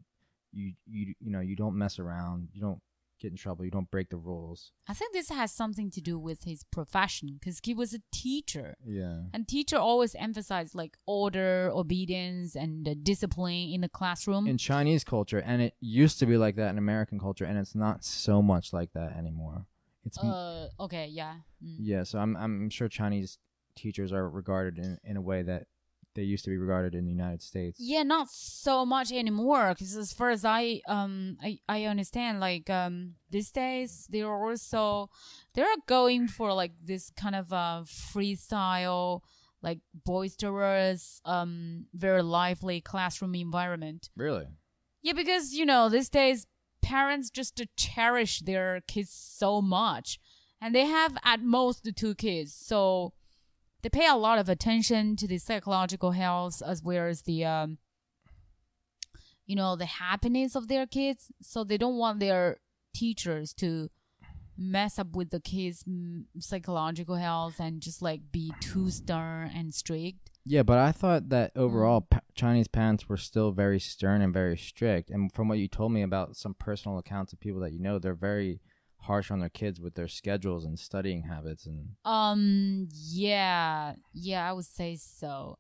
[0.51, 2.81] "You you you know you don't mess around, you don't
[3.21, 6.17] get in trouble, you don't break the rules." I think this has something to do
[6.19, 8.75] with his profession because he was a teacher.
[8.85, 9.23] Yeah.
[9.33, 14.47] And teacher always emphasize like order, obedience, and uh, discipline in the classroom.
[14.47, 17.75] In Chinese culture, and it used to be like that in American culture, and it's
[17.75, 19.65] not so much like that anymore.
[20.05, 21.35] It's m- uh, okay, yeah.
[21.63, 21.75] Mm.
[21.79, 23.37] Yeah, so I'm I'm sure Chinese
[23.75, 25.67] teachers are regarded in, in a way that
[26.13, 27.79] they used to be regarded in the United States.
[27.79, 29.69] Yeah, not so much anymore.
[29.69, 35.09] Because as far as I um I, I understand, like um these days they're also
[35.53, 39.21] they're going for like this kind of uh freestyle,
[39.61, 44.09] like boisterous, um very lively classroom environment.
[44.15, 44.47] Really?
[45.01, 46.45] Yeah, because you know these days
[46.81, 50.19] parents just cherish their kids so much,
[50.59, 53.13] and they have at most two kids, so
[53.81, 57.77] they pay a lot of attention to the psychological health as well as the um,
[59.45, 61.31] you know the happiness of their kids.
[61.41, 62.57] So they don't want their
[62.93, 63.89] teachers to
[64.57, 69.73] mess up with the kids' mm, psychological health and just like be too stern and
[69.73, 70.29] strict.
[70.45, 74.57] Yeah, but I thought that overall pa- Chinese parents were still very stern and very
[74.57, 75.09] strict.
[75.09, 77.99] And from what you told me about some personal accounts of people that you know,
[77.99, 78.59] they're very
[79.01, 84.53] harsh on their kids with their schedules and studying habits and Um, yeah, yeah, I
[84.53, 85.57] would say so.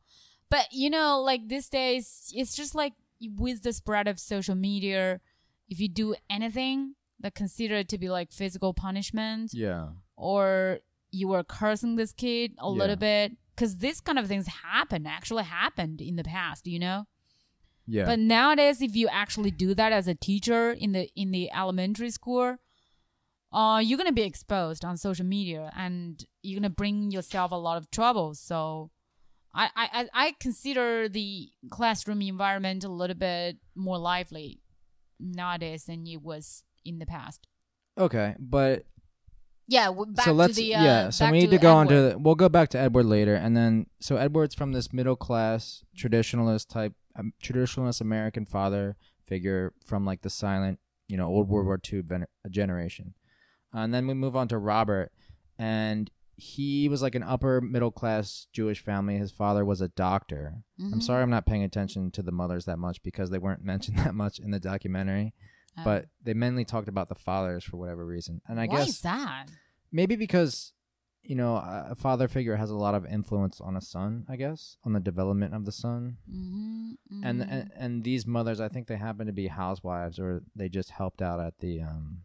[0.49, 2.93] But you know, like these days, it's just like
[3.37, 5.21] with the spread of social media,
[5.69, 9.89] if you do anything that considered to be like physical punishment, yeah.
[10.15, 10.79] or
[11.11, 12.69] you were cursing this kid a Yeah.
[12.69, 17.05] little bit, because this kind of things happen, actually happened in the past, you know.
[17.87, 18.05] Yeah.
[18.05, 22.09] But nowadays, if you actually do that as a teacher in the in the elementary
[22.11, 22.57] school,
[23.53, 27.77] uh, you're gonna be exposed on social media, and you're gonna bring yourself a lot
[27.77, 28.33] of trouble.
[28.33, 28.91] So,
[29.53, 34.61] I I I- I consider the classroom environment a little bit more lively
[35.19, 37.47] nowadays than it was in the past.
[37.97, 38.85] okay, but
[39.67, 41.09] Yeah, back so let's to the uh, yeah.
[41.11, 42.11] So we need to, go on Edward.
[42.13, 45.83] to we'll go back to Edward later, and then so Edward's from this middle class
[45.95, 51.65] traditionalist type, um, traditionalist American father figure from like the silent you know old World
[51.67, 53.13] War II vener- generation.
[53.73, 55.11] And then we move on to Robert,
[55.57, 59.17] and he was like an upper middle class Jewish family.
[59.17, 60.63] His father was a doctor.
[60.79, 61.03] I'm Mhm.
[61.03, 64.15] sorry, I'm not paying attention to the mothers that much because they weren't mentioned that
[64.15, 65.33] much in the documentary.
[65.77, 65.83] Oh.
[65.83, 69.01] But they mainly talked about the fathers for whatever reason, and I why guess is
[69.01, 69.45] that?
[69.91, 70.73] maybe because
[71.23, 74.25] you know a father figure has a lot of influence on a son.
[74.27, 78.67] I guess on the development of the son Mm-hmm, and, and and these mothers i
[78.67, 82.23] think they happen to be housewives or they just helped out at the um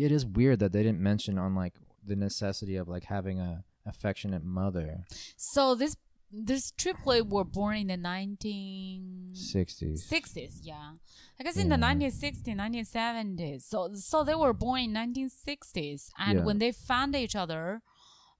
[0.00, 1.74] yeah, it is weird that they didn't mention on like
[2.06, 5.04] the necessity of like having a affectionate mother.
[5.36, 5.96] So this
[6.32, 10.92] this triplet were born in the 1960s 60s yeah.
[11.38, 16.44] I guess in the 1960s 1970s so so they were born in 1960s and Yeah.
[16.44, 17.82] when they found each other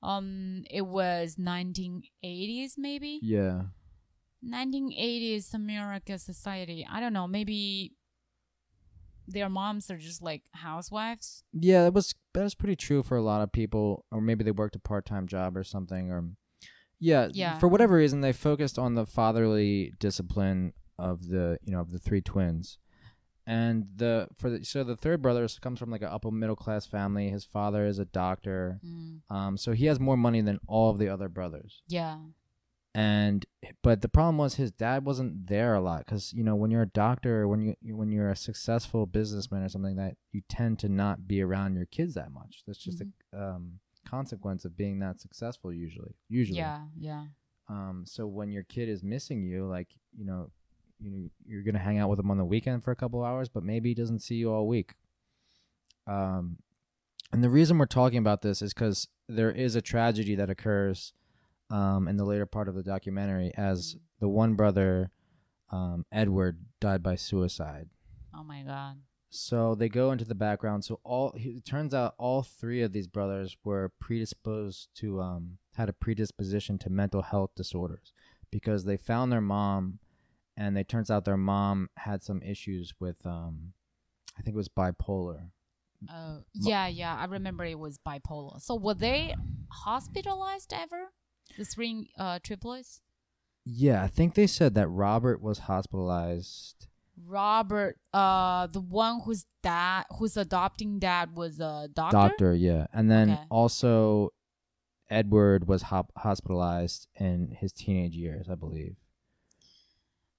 [0.03, 3.19] um it was 1980s maybe?
[3.23, 3.63] Yeah.
[4.45, 6.87] 1980s america society.
[6.91, 7.95] I don't know maybe
[9.33, 11.45] their moms are just like housewives?
[11.53, 14.51] Yeah that was that was pretty true for a lot of people or maybe they
[14.51, 16.25] worked a part-time job or something or
[16.99, 17.59] yeah Yeah.
[17.59, 21.99] for whatever reason they focused on the fatherly discipline of the you know of the
[21.99, 22.79] three twins.
[23.47, 26.87] And the for the so the third brother comes from like an upper middle class
[26.87, 27.31] family.
[27.31, 28.79] His father is a doctor.
[28.87, 29.21] Mm.
[29.35, 31.83] um so he has more money than all of the other brothers.
[31.89, 32.19] Yeah
[32.95, 33.47] and
[33.83, 36.83] but the problem was his dad wasn't there a lot because you know when you're
[36.83, 40.89] a doctor when you when you're a successful businessman or something that you tend to
[40.89, 42.63] not be around your kids that much.
[42.67, 43.07] That's just a
[43.39, 46.59] um consequence of being that successful usually usually.
[46.59, 47.25] Yeah yeah.
[47.69, 50.51] Um so when your kid is missing you like you know
[50.99, 53.63] you you're gonna hang out with him on the weekend for a couple hours but
[53.63, 54.95] maybe he doesn't see you all week.
[56.09, 56.57] Um
[57.33, 61.13] and the reason we're talking about this is because there is a tragedy that occurs
[61.71, 65.11] um in the later part of the documentary as the one brother
[65.71, 67.89] um edward died by suicide
[68.35, 69.01] oh my god
[69.33, 70.85] so they go into the background.
[70.85, 75.89] So all it turns out all three of these brothers were predisposed to um had
[75.89, 78.13] a predisposition to mental health disorders
[78.51, 80.01] because they found their mom,
[80.57, 83.73] and it turns out their mom had some issues with um
[84.37, 85.51] I think it was bipolar.
[86.13, 87.15] Oh, yeah, yeah.
[87.15, 88.61] I remember it was bipolar.
[88.61, 89.37] So were they
[89.71, 91.13] hospitalized ever?
[91.59, 93.01] The three uh, triplets?
[93.65, 96.89] Yeah, I think they said that Robert was hospitalized.
[97.27, 102.17] Robert, uh, the one whose dad, whose adopting dad was a doctor.
[102.17, 103.43] Doctor, yeah, and then Okay.
[103.51, 104.31] also
[105.11, 108.97] Edward was hop- hospitalized in his teenage years, I believe.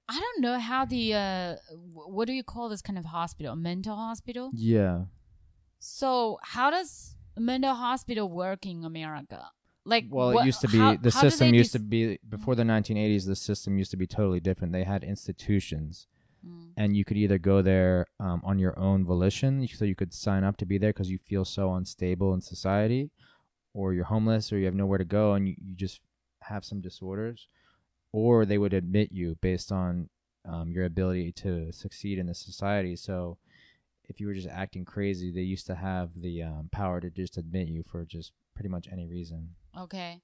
[0.09, 1.55] I don't know how the uh,
[1.93, 3.55] what do you call this kind of hospital?
[3.55, 4.51] Mental hospital.
[4.53, 5.03] Yeah.
[5.79, 9.51] So how does mental hospital work in America?
[9.85, 12.55] Like, Well, what- it used to be how- the how system used to be before
[12.55, 13.25] the 1980s.
[13.25, 14.73] The system used to be totally different.
[14.73, 16.07] They had institutions,
[16.45, 16.73] Mm.
[16.77, 20.43] and you could either go there um, on your own volition, so you could sign
[20.43, 23.09] up to be there because you feel so unstable in society,
[23.73, 26.01] or you're homeless, or you have nowhere to go, and you, you just
[26.41, 27.47] have some disorders,
[28.11, 30.09] or they would admit you based on
[30.45, 32.95] um, your ability to succeed in the society.
[32.95, 33.37] So.
[34.09, 37.37] If you were just acting crazy, they used to have the um, power to just
[37.37, 39.49] admit you for just pretty much any reason.
[39.77, 40.21] Okay.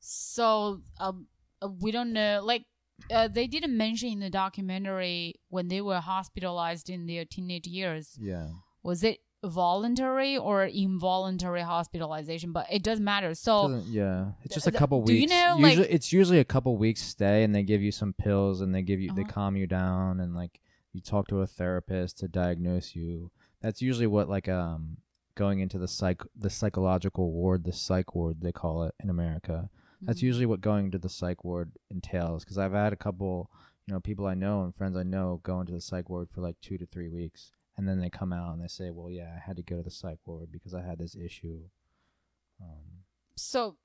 [0.00, 1.26] So, um,
[1.62, 2.40] uh, we don't know.
[2.42, 2.64] Like,
[3.10, 8.16] uh, they didn't mention in the documentary when they were hospitalized in their teenage years.
[8.20, 8.48] Yeah.
[8.82, 12.52] Was it voluntary or involuntary hospitalization?
[12.52, 13.34] But it doesn't matter.
[13.34, 15.32] So, Doesn't- yeah, it's just a th- couple do you weeks.
[15.32, 18.60] know, like- usually, it's usually a couple weeks stay, and they give you some pills,
[18.62, 19.32] and they give you they Uh-huh.
[19.32, 20.60] calm you down, and like
[20.92, 23.30] you talk to a therapist to diagnose you.
[23.60, 24.96] That's usually what like um
[25.40, 29.70] going into the psych the psychological ward, the psych ward they call it in America.
[30.02, 30.28] That's Mhm.
[30.30, 32.44] usually what going to the psych ward entails.
[32.44, 33.50] Because I've had a couple,
[33.86, 36.40] you know, people I know and friends I know go into the psych ward for
[36.42, 39.34] like two to three weeks, and then they come out and they say, "Well, yeah,
[39.36, 41.68] I had to go to the psych ward because I had this issue."
[42.60, 43.78] Um, so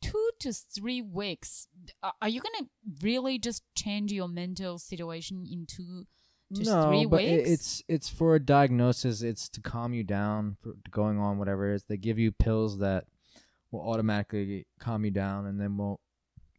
[0.00, 1.68] two to three weeks.
[2.02, 2.68] Are are you gonna
[3.02, 6.06] really just change your mental situation in two
[6.54, 7.50] to three but it- weeks?
[7.50, 9.22] it's it's for a diagnosis.
[9.22, 11.84] It's to calm you down for going on whatever it is.
[11.84, 13.04] They give you pills that
[13.70, 16.00] will automatically calm you down, and then will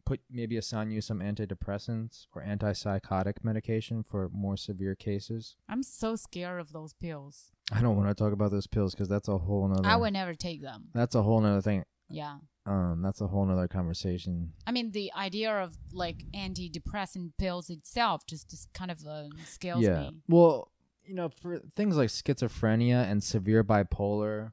[0.06, 5.56] put maybe assign you some antidepressants or antipsychotic medication for more severe cases.
[5.68, 7.52] I'm so scared of those pills.
[7.72, 9.86] I don't want to talk about those pills because that's a whole nother.
[9.86, 10.88] I would never take them.
[10.94, 11.84] That's a whole nother thing.
[12.10, 12.38] Yeah.
[12.66, 14.52] Um, that's a whole nother conversation.
[14.66, 19.80] I mean, the idea of like antidepressant pills itself just, just kind of uh, scares
[19.80, 20.00] yeah.
[20.00, 20.16] me.
[20.28, 20.70] Well,
[21.04, 24.52] you know, for things like schizophrenia and severe bipolar,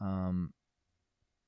[0.00, 0.52] um,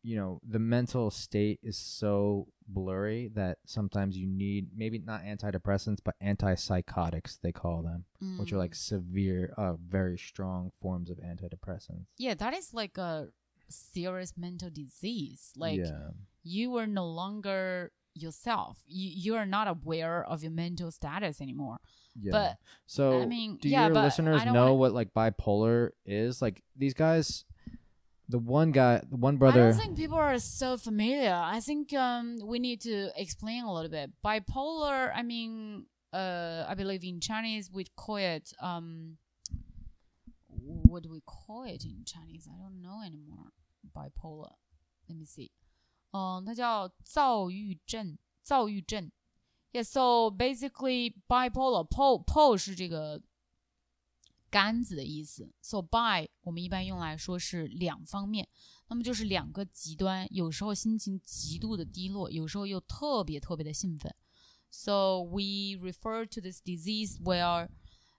[0.03, 5.99] you know the mental state is so blurry that sometimes you need maybe not antidepressants
[6.05, 8.05] but antipsychotics they call them
[8.38, 8.76] which are like Mm.
[8.76, 13.28] severe uh very strong forms of antidepressants yeah, that is like a
[13.69, 15.53] serious mental disease.
[15.57, 16.11] Like yeah
[16.43, 18.79] you are no longer yourself.
[18.87, 21.79] You you are not aware of your mental status anymore.
[22.14, 22.57] yeah But
[22.87, 26.95] so I mean, do yeah, your listeners know wanna- what like bipolar is like these
[26.95, 27.45] guys
[28.29, 31.33] the one guy the one I brother don't think people are so familiar.
[31.35, 34.11] I think um, we need to explain a little bit.
[34.25, 39.19] Bipolar, I mean, uh, I believe in Chinese we call it um,
[40.66, 42.47] what do we call it in Chinese?
[42.47, 43.51] I don't know anymore.
[43.93, 44.53] Bipolar.
[45.07, 45.51] Let me see.
[46.12, 49.12] 嗯，它叫躁郁症，躁郁症。
[49.72, 53.22] Yeah, so basically bipolar, pole pole 是这个
[54.49, 55.53] 杆子的意思。
[55.62, 58.49] So bi 我们一般用来说是两方面，
[58.88, 64.14] 那么就是两个极端，有时候心情极度的低落，有时候又特别特别的兴奋。
[64.70, 67.70] So we refer to this disease where,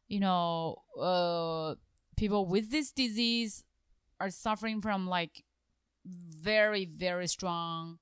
[0.07, 1.77] you know, uh,
[2.18, 3.64] people with this disease
[4.20, 5.44] are suffering from like
[6.06, 8.00] very very strong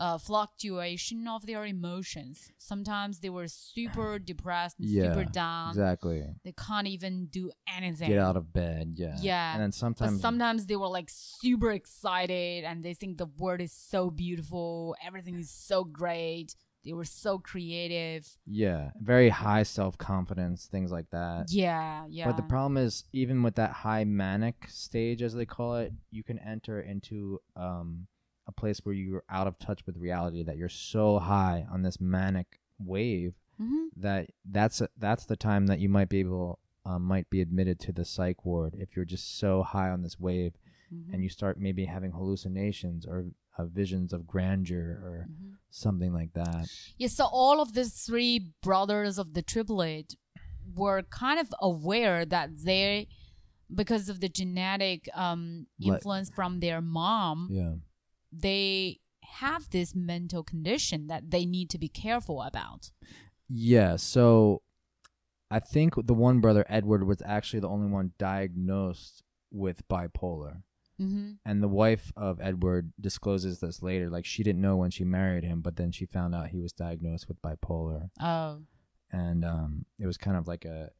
[0.00, 2.52] uh, fluctuation of their emotions.
[2.56, 5.70] Sometimes they were super depressed and super down.
[5.70, 8.08] exactly They can't even do anything.
[8.08, 9.54] get out of bed yeah Yeah.
[9.54, 13.60] and then But sometimes sometimes they were like super excited and they think the world
[13.60, 16.54] is so beautiful, everything is so great.
[16.84, 18.26] They were so creative.
[18.46, 22.26] yeah very high self-confidence things like that Yeah, yeah.
[22.26, 26.22] But the problem is, even with that high manic stage, as they call it, you
[26.22, 28.06] can enter into um,
[28.46, 30.42] a place where you're out of touch with reality.
[30.42, 33.88] That you're so high on this manic wave Mhm.
[33.96, 37.92] that that's that's the time that you might be able um, might be admitted to
[37.92, 40.52] the psych ward if you're just so high on this wave
[40.94, 41.12] Mhm.
[41.12, 43.26] and you start maybe having hallucinations or
[43.58, 45.54] uh, visions of grandeur or Mhm.
[45.70, 46.68] something like that.
[46.96, 50.14] Yeah, so all of the three brothers of the triplet
[50.74, 53.08] were kind of aware that they,
[53.74, 57.74] because of the genetic um, Like- influence from their mom, Yeah.
[58.32, 62.92] they have this mental condition that they need to be careful about.
[63.48, 64.62] Yeah, so
[65.50, 70.62] I think the one brother Edward was actually the only one diagnosed with bipolar.
[71.00, 71.32] Mm-hmm.
[71.44, 75.44] And the wife of Edward discloses this later like she didn't know when she married
[75.44, 78.60] him, but then she found out he was diagnosed with bipolar Oh,
[79.10, 80.90] and um it was kind of like a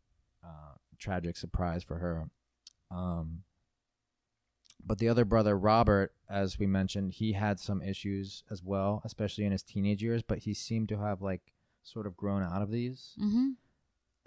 [0.44, 2.28] uh, tragic surprise for her.
[2.90, 3.42] Um
[4.84, 9.44] but the other brother Robert as we mentioned, he had some issues as well, especially
[9.44, 12.70] in his teenage years, but he seemed to have like sort of grown out of
[12.70, 13.50] these mm-hmm.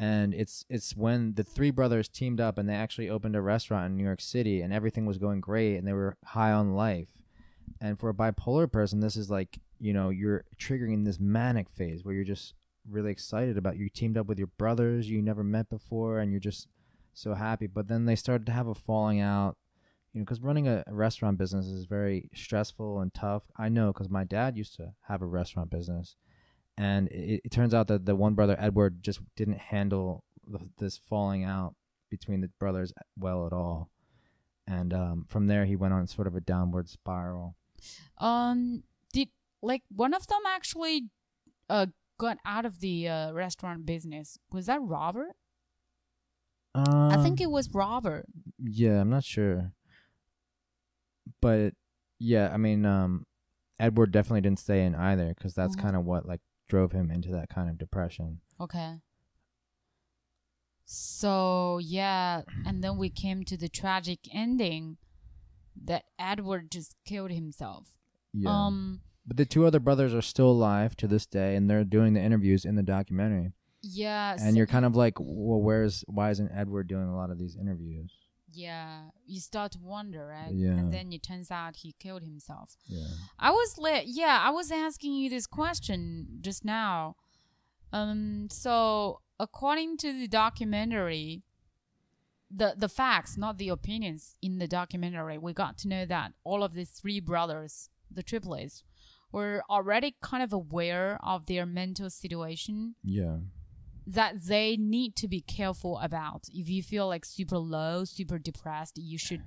[0.02, 3.86] And it's it's when the three brothers teamed up and they actually opened a restaurant
[3.86, 7.10] in New York City and everything was going great and they were high on life.
[7.80, 12.04] And for a bipolar person, this is like you know you're triggering this manic phase
[12.04, 12.56] where you're just
[12.90, 16.40] really excited about you teamed up with your brothers you never met before and you're
[16.40, 16.68] just
[17.14, 17.68] so happy.
[17.68, 19.56] But then they started to have a falling out,
[20.14, 23.44] you know, because running a, restaurant business is very stressful and tough.
[23.56, 26.16] I know because my dad used to have a restaurant business
[26.82, 30.98] and it, it turns out that the one brother Edward just didn't handle th- this
[30.98, 31.76] falling out
[32.10, 33.90] between the brothers well at all,
[34.68, 37.56] and um, from there he went on sort of a downward spiral.
[38.18, 39.30] Um, did
[39.62, 41.10] like one of them actually
[41.70, 41.86] uh
[42.18, 44.38] got out of the uh, restaurant business?
[44.52, 45.36] Was that Robert?
[46.74, 48.26] Um, I think it was Robert.
[48.64, 49.74] yeah, I'm not sure,
[51.42, 51.74] but
[52.20, 53.26] yeah, I mean, um,
[53.80, 55.82] Edward definitely didn't stay in either because that's Mhm.
[55.82, 58.40] kind of what like drove him into that kind of depression.
[58.60, 58.96] Okay.
[60.86, 64.98] So yeah, and then we came to the tragic ending
[65.86, 67.90] that Edward just killed himself.
[68.34, 71.84] Yeah, Um but the two other brothers are still alive to this day, and they're
[71.84, 73.52] doing the interviews in the documentary.
[73.82, 77.32] yeah, and so- you're kind of like, well, where's why isn't Edward doing a lot
[77.32, 78.12] of these interviews?
[78.54, 80.54] Yeah, you start to wonder, right?
[80.54, 80.72] Yeah.
[80.72, 82.78] And then it turns out he killed himself.
[82.88, 83.06] Yeah,
[83.40, 87.16] I was li- yeah, I was asking you this question just now.
[87.94, 91.44] Um, so according to the documentary,
[92.50, 96.64] the the facts, not the opinions, in the documentary, we got to know that all
[96.64, 98.84] of these three brothers, the triplets,
[99.32, 103.38] were already kind of aware of their mental situation yeah,
[104.08, 106.46] that they need to be careful about.
[106.52, 109.44] If you feel like super low, super depressed, you should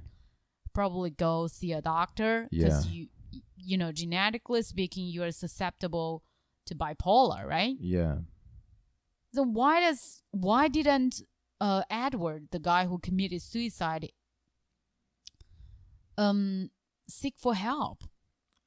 [0.73, 3.09] probably go see a doctor because you
[3.57, 6.23] you know genetically speaking you are susceptible
[6.67, 7.77] to bipolar, right?
[7.81, 8.17] yeah.
[9.35, 11.23] So why does why didn't
[11.61, 14.11] uh, Edward, the guy who committed suicide,
[16.17, 16.71] um
[17.09, 18.05] seek for help?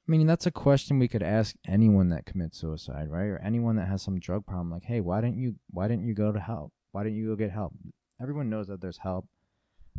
[0.08, 3.26] I mean, that's a question we could ask anyone that commits suicide, right?
[3.26, 4.70] Or anyone that has some drug problem.
[4.70, 5.56] Like, hey, why didn't you?
[5.70, 6.72] Why didn't you go to help?
[6.92, 7.74] Why didn't you go get help?
[8.20, 9.26] Everyone knows that there's help.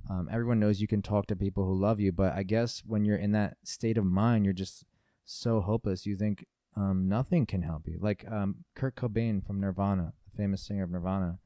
[0.10, 3.06] Um, everyone knows you can talk to people who love you, but I guess when
[3.06, 4.84] you're in that state of mind, you're just
[5.26, 6.08] so hopeless.
[6.08, 6.46] You think
[6.76, 8.00] um, nothing can help you.
[8.02, 11.38] Like um, Kurt Cobain from Nirvana, the famous singer of Nirvana,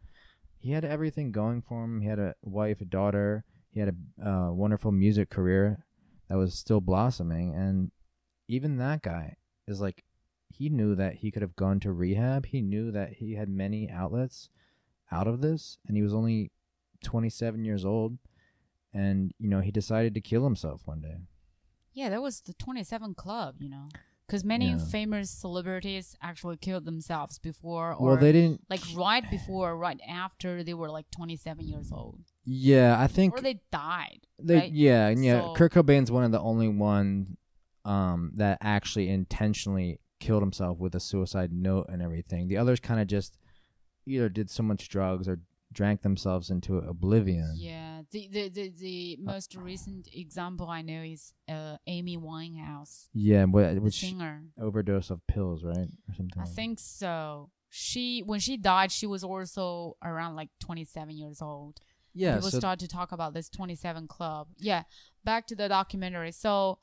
[0.57, 1.99] he had everything going for him.
[1.99, 3.43] He had a wife, a daughter.
[3.71, 3.89] He had
[4.23, 5.85] a uh, wonderful music career
[6.29, 7.91] that was still blossoming, and
[8.53, 9.35] even that guy
[9.67, 10.03] is like,
[10.49, 12.45] he knew that he could have gone to rehab.
[12.45, 14.49] He knew that he had many outlets
[15.11, 16.51] out of this, and he was only
[17.03, 18.17] 27 years old,
[18.93, 21.17] and you know he decided to kill himself one day.
[21.93, 23.89] Yeah, that was the 27 Club, you know.
[24.25, 24.77] Because many Yeah.
[24.77, 28.61] famous celebrities actually killed themselves before, or well, they didn't.
[28.69, 33.41] like right before, right after they were like 27 years old, Yeah, I think or
[33.41, 34.21] they died.
[34.39, 34.71] They, right?
[34.71, 35.41] Yeah, and yeah.
[35.41, 37.37] So- Kurt Cobain's one of the only one
[37.85, 42.47] um, that actually intentionally killed himself with a suicide note and everything.
[42.47, 43.37] The others kind of just
[44.05, 45.39] either did so much drugs or
[45.71, 47.53] drank themselves into oblivion.
[47.55, 53.45] Yeah, the the the, the most recent example I know is uh, Amy Winehouse, Yeah,
[53.47, 54.43] but which singer.
[54.61, 56.37] overdose of pills, right, or something.
[56.41, 57.49] I like- think so.
[57.69, 61.79] She when she died, she was also around like 27 years old.
[62.15, 64.83] Yeah, people so start to talk about this 27 club yeah
[65.25, 66.77] back to the documentary so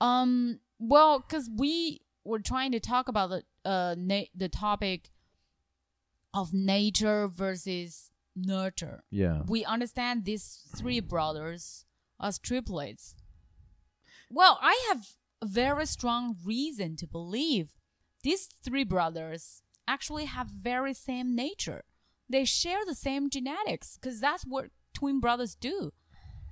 [0.00, 5.10] um well because we were trying to talk about the uh na- the topic
[6.32, 9.04] of nature versus nurture.
[9.10, 11.84] Yeah, we understand these three brothers
[12.20, 13.14] as triplets.
[14.30, 15.06] Well i have
[15.42, 17.74] a very strong reason to believe
[18.22, 21.84] these three brothers actually have very same nature.
[22.28, 25.92] They share the same genetics because that's what twin brothers do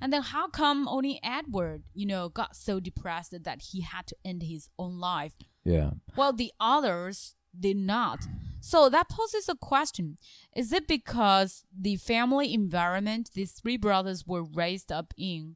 [0.02, 4.16] and then how come only edward you know got so depressed that he had to
[4.24, 5.34] end his own life
[5.64, 5.90] yeah.
[6.16, 8.26] well, the others did not.
[8.60, 10.16] So that poses a question.
[10.56, 15.54] Is it because the family environment these three brothers were raised up in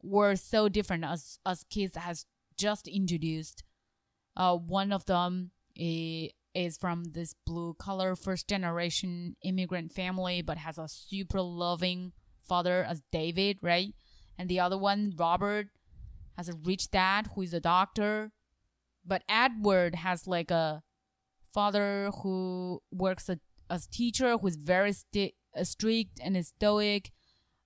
[0.00, 2.26] were so different as, as kids has
[2.56, 3.64] just introduced?
[4.36, 10.58] Uh, one of them i- is from this blue collar first generation immigrant family, but
[10.58, 12.12] has a super loving
[12.48, 13.94] father as David, right?
[14.38, 15.68] And the other one, Robert,
[16.36, 18.32] has a rich dad who is a doctor
[19.04, 20.82] but Edward has like a
[21.52, 23.38] father who works a,
[23.68, 27.10] as a teacher who's very sti- uh, strict and stoic.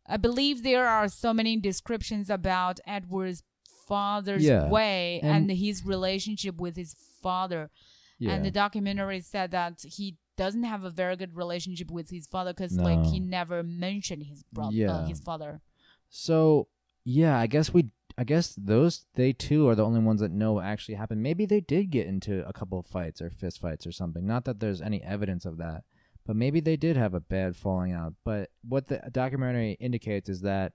[0.07, 3.43] I believe there are so many descriptions about Edward's
[3.87, 7.71] father's Yeah, way and- and, his relationship with his father.
[8.19, 8.33] Yeah.
[8.33, 12.53] And the documentary said that he doesn't have a very good relationship with his father
[12.53, 14.93] because like he never mentioned his brother, Yeah.
[14.93, 15.61] uh, his father.
[16.09, 16.69] So
[17.05, 20.55] yeah, I guess we I guess those they too are the only ones that know
[20.55, 21.23] what actually happened.
[21.23, 24.27] Maybe they did get into a couple of fights or fist fights or something.
[24.27, 25.85] Not that there's any evidence of that,
[26.27, 28.15] but maybe they did have a bad falling out.
[28.25, 30.73] But what the documentary indicates is that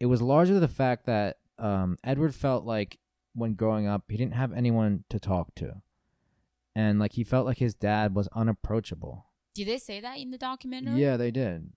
[0.00, 2.98] it was largely the fact that um, Edward felt like
[3.34, 5.82] when growing up he didn't have anyone to talk to,
[6.74, 9.26] and like he felt like his dad was unapproachable.
[9.54, 11.00] Did they say that in the documentary?
[11.00, 11.70] Yeah, they did,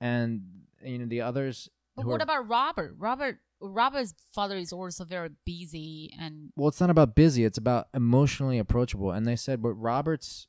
[0.00, 0.42] and
[0.84, 1.68] you know the others.
[1.96, 2.94] But what are- about Robert?
[2.98, 7.44] Robert Robert's father is also very busy and Well, it's not about busy.
[7.44, 9.10] It's about emotionally approachable.
[9.10, 10.46] And they said, but Robert's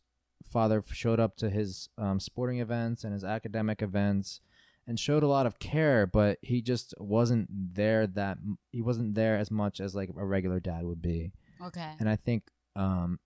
[0.48, 4.42] father showed up to his um, sporting events and his academic events,
[4.86, 6.06] and showed a lot of care.
[6.06, 8.06] But he just wasn't there.
[8.06, 8.38] That
[8.72, 11.32] he wasn't there as much as like a regular dad would be.
[11.66, 11.94] okay.
[12.00, 12.44] And I think
[12.76, 13.20] um,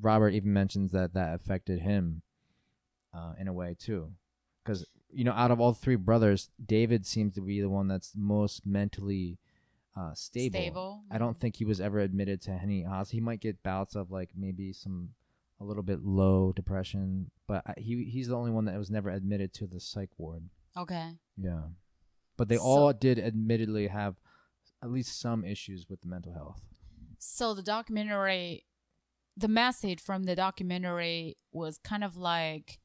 [0.00, 2.22] Robert even mentions that that affected him
[3.14, 4.12] uh, in a way too,
[4.64, 8.12] because you know, out of all three brothers, David seems to be the one that's
[8.16, 9.38] most mentally
[9.96, 10.58] uh, stable.
[10.60, 11.02] Stable.
[11.10, 13.16] I don't think he was ever admitted to any hospital.
[13.18, 15.10] He might get bouts of like maybe some
[15.60, 19.10] a little bit low depression, but I, he he's the only one that was never
[19.10, 20.48] admitted to the psych ward.
[20.76, 21.12] Okay.
[21.36, 21.60] Yeah,
[22.36, 24.16] but they So- all did admittedly have
[24.82, 26.60] at least some issues with the mental health.
[27.18, 28.64] So the documentary
[29.36, 32.78] the message from the documentary was kind of like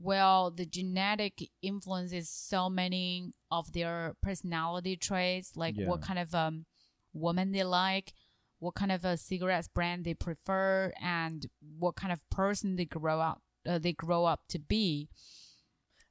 [0.00, 5.86] well, the genetic influences so many of their personality traits, like Yeah.
[5.86, 6.66] what kind of um
[7.12, 8.12] woman they like,
[8.58, 11.46] what kind of a cigarettes brand they prefer, and
[11.78, 15.08] what kind of person they grow up uh, they grow up to be.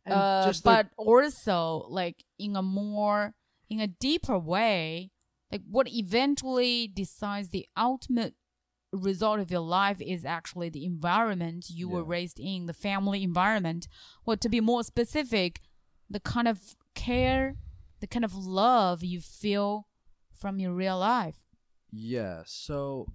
[0.06, 3.34] And uh, just but also like in a more
[3.70, 5.12] in a deeper way
[5.52, 8.34] like what eventually decides the ultimate
[8.98, 13.88] result of your life is actually the environment you were raised in the family environment
[14.26, 15.62] or to be more specific
[16.10, 17.56] the kind of care
[18.00, 19.88] the kind of love you feel
[20.38, 21.38] from your real life
[21.92, 23.08] Yeah, so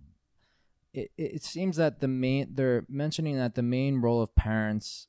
[0.93, 5.09] it it seems that the main they're mentioning that the main role of parents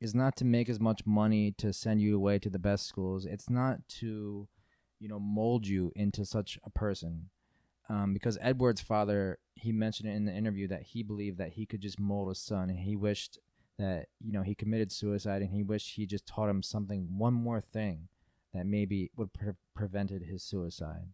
[0.00, 3.26] is not to make as much money to send you away to the best schools.
[3.26, 4.48] It's not to,
[4.98, 7.30] you know, mold you into such a person.
[7.90, 11.66] Um, because Edward's father, he mentioned it in the interview that he believed that he
[11.66, 13.38] could just mold his son, and he wished
[13.78, 17.34] that you know he committed suicide, and he wished he just taught him something, one
[17.34, 18.06] more thing,
[18.54, 21.08] that maybe would pre- prevented his suicide,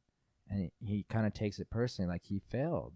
[0.50, 2.92] and he, he kind of takes it personally, like he failed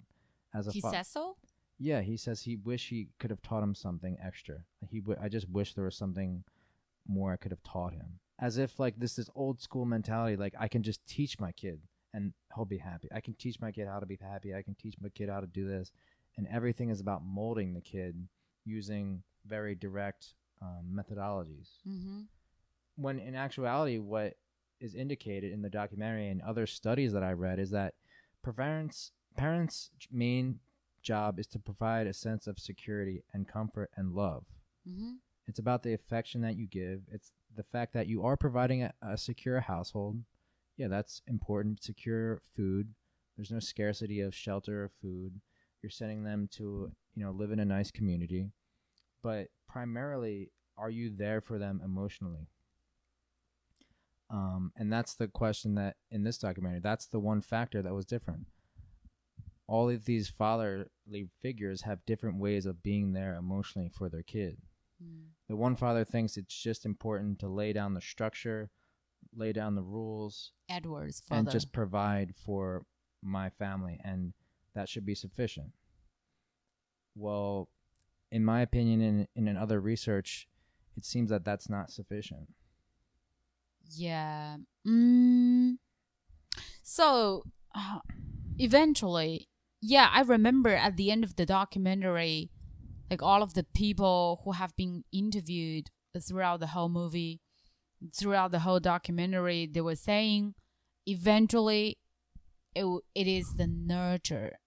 [0.54, 1.36] as a He fa- says so.
[1.78, 4.56] yeah, he says he wish he could have taught him something extra.
[4.90, 6.44] He w- I just wish there was something
[7.08, 8.18] more I could have taught him.
[8.38, 11.80] As if like this this old school mentality, like I can just teach my kid
[12.12, 13.08] and he'll be happy.
[13.14, 14.54] I can teach my kid how to be happy.
[14.54, 15.92] I can teach my kid how to do this,
[16.36, 18.28] and everything is about molding the kid
[18.64, 22.20] using very direct um, methodologies Mm-hmm.
[22.96, 24.36] when in actuality what
[24.80, 27.94] is indicated in the documentary and other studies that I read is that
[28.44, 30.60] parents parents main
[31.02, 34.44] job is to provide a sense of security and comfort and love.
[34.88, 35.12] Mm-hmm.
[35.46, 37.02] It's about the affection that you give.
[37.10, 40.18] It's the fact that you are providing a, a secure household.
[40.80, 41.82] Yeah, that's important.
[41.82, 42.94] Secure food.
[43.36, 45.42] There's no scarcity of shelter or food.
[45.82, 48.46] You're sending them to, you know, live in a nice community.
[49.22, 52.48] But primarily, are you there for them emotionally?
[54.30, 58.06] Um, and that's the question that in this documentary, that's the one factor that was
[58.06, 58.46] different.
[59.66, 64.56] All of these fatherly figures have different ways of being there emotionally for their kid.
[65.04, 65.24] Mm.
[65.46, 68.70] The one father thinks it's just important to lay down the structure,
[69.34, 71.38] lay down the rules, Edward's father.
[71.38, 72.84] and just provide for
[73.22, 74.32] my family, and
[74.74, 75.72] that should be sufficient.
[77.14, 77.68] Well,
[78.30, 80.48] in my opinion, and in, in other research,
[80.96, 82.48] it seems that that's not sufficient.
[83.92, 84.56] Yeah.
[84.86, 85.78] Mm.
[86.82, 87.44] So,
[87.74, 88.00] uh,
[88.58, 89.48] eventually,
[89.80, 92.50] yeah, I remember at the end of the documentary,
[93.10, 97.40] like all of the people who have been interviewed throughout the whole movie,
[98.14, 100.54] throughout the whole documentary, they were saying
[101.06, 101.98] eventually
[102.74, 102.84] it,
[103.14, 104.58] it is the nurture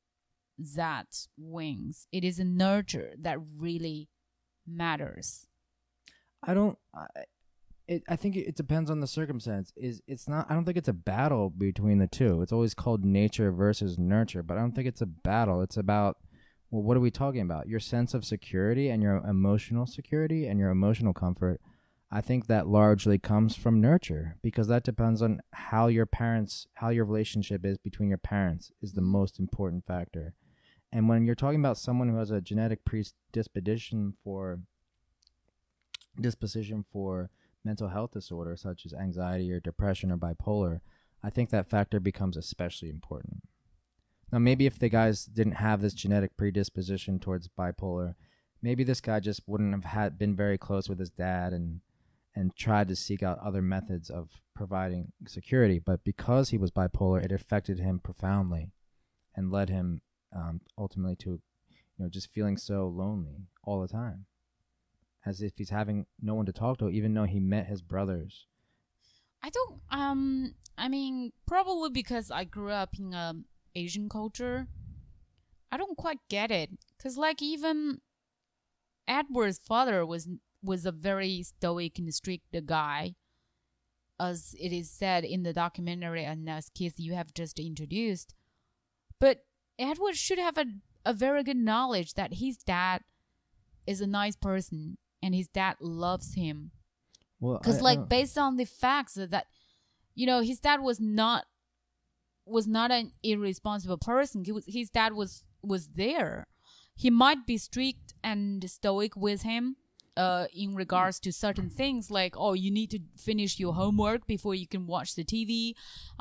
[0.57, 1.07] that
[1.37, 2.07] wins.
[2.11, 4.09] It is the nurture that really
[4.67, 5.47] matters.
[6.43, 6.77] I don't.
[6.93, 7.05] I,
[7.87, 9.73] it, I think it, it depends on the circumstance.
[9.75, 10.45] Is it's not.
[10.49, 12.41] I don't think it's a battle between the two.
[12.41, 15.61] It's always called nature versus nurture, but I don't think it's a battle.
[15.61, 16.17] It's about
[16.73, 17.67] well, what are we talking about?
[17.67, 21.61] Your sense of security and your emotional security and your emotional comfort.
[22.15, 26.89] I think that largely comes from nurture because that depends on how your parents, how
[26.89, 29.05] your relationship is between your parents, is the Mhm.
[29.05, 30.35] most important factor.
[30.91, 34.61] And when you're talking about someone who has a genetic predisposition for
[36.21, 37.31] disposition for
[37.63, 40.81] mental health disorder such as anxiety or depression or bipolar,
[41.23, 43.41] I think that factor becomes especially important.
[44.31, 48.13] Now, maybe if the guys didn't have this genetic predisposition towards bipolar,
[48.61, 51.81] maybe this guy just wouldn't have had been very close with his dad and
[52.35, 55.79] and tried to seek out other methods of providing security.
[55.79, 58.71] But because he was bipolar, it affected him profoundly,
[59.35, 60.01] and led him
[60.35, 61.29] um, ultimately to,
[61.69, 64.25] you know, just feeling so lonely all the time
[65.25, 68.45] as if he's having no one to talk to, even though he met his brothers.
[69.41, 69.81] I don't.
[69.89, 70.55] Um.
[70.75, 73.35] I mean, probably because I grew up in a
[73.75, 74.67] Asian culture.
[75.71, 76.71] I don't quite get it,
[77.01, 78.01] cause like even
[79.07, 80.27] Edward's father was
[80.63, 83.15] was a very stoic and strict guy,
[84.19, 88.33] as it is said in the documentary and as Keith you have just introduced.
[89.19, 89.45] But
[89.77, 90.65] Edward should have a
[91.05, 93.01] a very good knowledge that his dad
[93.85, 96.71] is a nice person and his dad loves him.
[97.39, 99.47] Well, because I like don't- based on the facts that, that
[100.15, 101.45] you know his dad was not
[102.45, 104.43] was not an irresponsible person.
[104.45, 106.47] He was his dad was was there.
[106.95, 109.75] He might be strict and stoic with him
[110.17, 114.53] uh in regards to certain things like oh you need to finish your homework before
[114.53, 115.73] you can watch the tv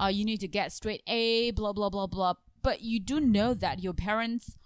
[0.03, 3.55] uh you need to get straight a blah blah blah blah but you do know
[3.55, 4.57] that your parents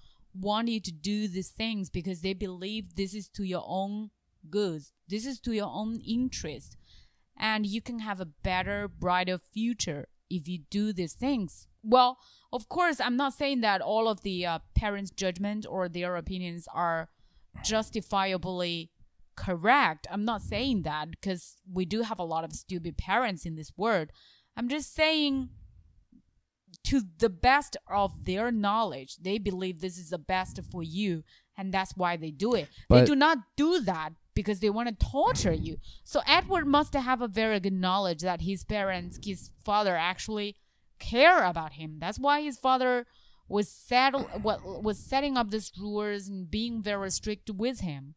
[0.41, 4.11] want you to do these things because they believe this is to your own
[4.51, 4.83] good.
[5.09, 6.77] This is to your own interest.
[7.39, 11.69] And you can have a better, brighter future if you do these things.
[11.83, 12.19] Well,
[12.53, 16.67] of course, I'm not saying that all of the uh, parents' judgment or their opinions
[16.73, 17.09] are
[17.63, 18.91] justifiably
[19.37, 20.07] correct.
[20.11, 23.73] I'm not saying that because we do have a lot of stupid parents in this
[23.77, 24.09] world.
[24.57, 25.51] I'm just saying
[26.85, 31.25] to the best of their knowledge, they believe this is the best for you,
[31.57, 32.69] and that's why they do it.
[32.89, 35.79] they do not do that because they want to torture you.
[36.05, 40.57] So Edward must have a very good knowledge that his parents, his father, actually
[40.99, 41.97] care about him.
[41.99, 43.07] That's why his father
[43.49, 48.15] was settle was setting up these rules and being very strict with him.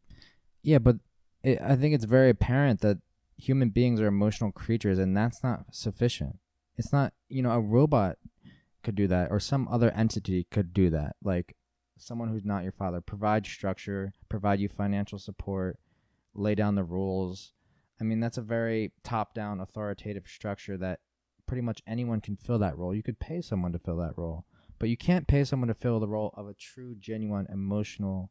[0.62, 0.96] Yeah, but
[1.42, 2.98] it, I think it's very apparent that
[3.36, 6.38] human beings are emotional creatures, and that's not sufficient.
[6.76, 8.16] It's not, you know, a robot
[8.82, 11.16] could do that, or some other entity could do that.
[11.22, 11.56] Like
[11.98, 15.78] someone who's not your father, provide structure, provide you financial support,
[16.34, 17.52] lay down the rules.
[18.00, 21.00] I mean, that's a very top down authoritative structure that
[21.46, 22.94] pretty much anyone can fill that role.
[22.94, 24.44] You could pay someone to fill that role,
[24.78, 28.30] but you can't pay someone to fill the role of a true, genuine, emotional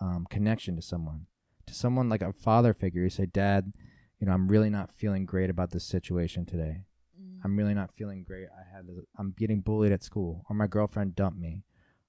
[0.00, 1.26] um, connection to someone.
[1.66, 3.72] To someone like a father figure, you say, Dad,
[4.18, 6.84] you know, I'm really not feeling great about this situation today.
[7.20, 7.40] Mm.
[7.44, 8.48] I'm really not feeling great.
[8.54, 11.64] I had, i I'm getting bullied at school, or my girlfriend dumped me,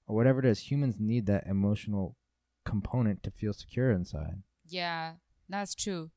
[0.06, 0.70] or whatever it is.
[0.70, 2.16] Humans need that emotional
[2.64, 4.42] component to feel secure inside.
[4.66, 5.14] Yeah,
[5.48, 6.10] that's true.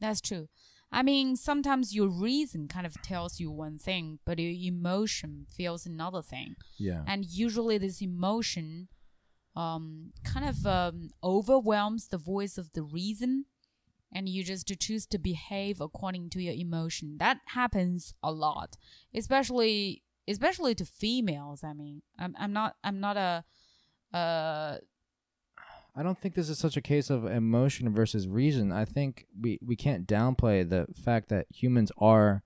[0.00, 0.48] That's true.
[0.92, 5.86] I mean, sometimes your reason kind of tells you one thing, but your emotion feels
[5.86, 6.56] another thing.
[6.78, 7.04] Yeah.
[7.06, 8.88] And usually, this emotion
[9.56, 13.46] um, kind of um, overwhelms the voice of the reason,
[14.12, 17.16] and you just choose to behave according to your emotion.
[17.18, 18.76] That happens a lot,
[19.14, 21.64] especially especially to females.
[21.64, 23.44] I mean, I'm I'm not I'm not a
[24.16, 24.78] uh
[25.96, 28.70] I don't think this is such a case of emotion versus reason.
[28.70, 32.42] I think we, we can't downplay the fact that humans are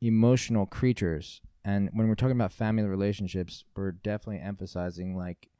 [0.00, 1.40] emotional creatures.
[1.64, 5.50] And when we're talking about family relationships, we're definitely emphasizing like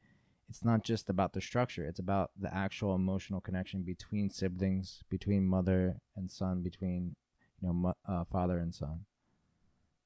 [0.48, 5.46] it's not just about the structure, it's about the actual emotional connection between siblings, between
[5.46, 7.16] mother and son, between
[7.60, 9.04] you know uh, father and son.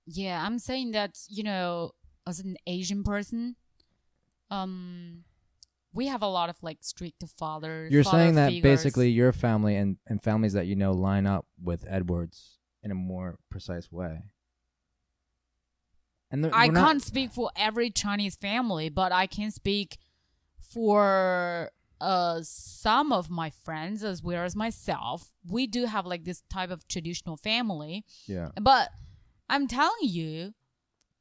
[0.07, 1.93] Yeah, I'm saying that, you know,
[2.26, 3.57] as an Asian person,
[4.51, 5.24] um
[5.95, 7.93] we have a lot of like strict fathers.
[7.93, 8.62] You're father saying that figures.
[8.62, 12.95] basically your family and, and families that you know line up with Edwards in a
[12.95, 14.22] more precise way.
[16.30, 19.99] And they're- I not- can't speak for every Chinese family, but I can speak
[20.63, 25.33] for uh some of my friends as well as myself.
[25.49, 28.51] We do have like this type of traditional family, Yeah.
[28.61, 28.91] but
[29.49, 30.55] I'm telling you,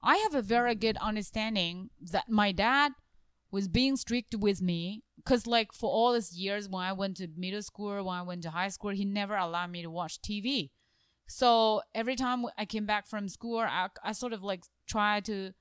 [0.02, 2.94] I have a very good understanding that my dad
[3.52, 7.28] was being strict with me because like for all these years when I went to
[7.36, 10.70] middle school, when I went to high school, he never allowed me to watch TV.
[11.28, 15.52] So every time I came back from school, I, I sort of like tried to,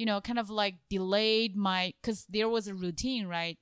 [0.00, 3.58] you know, kind of like delayed my, because there was a routine, right?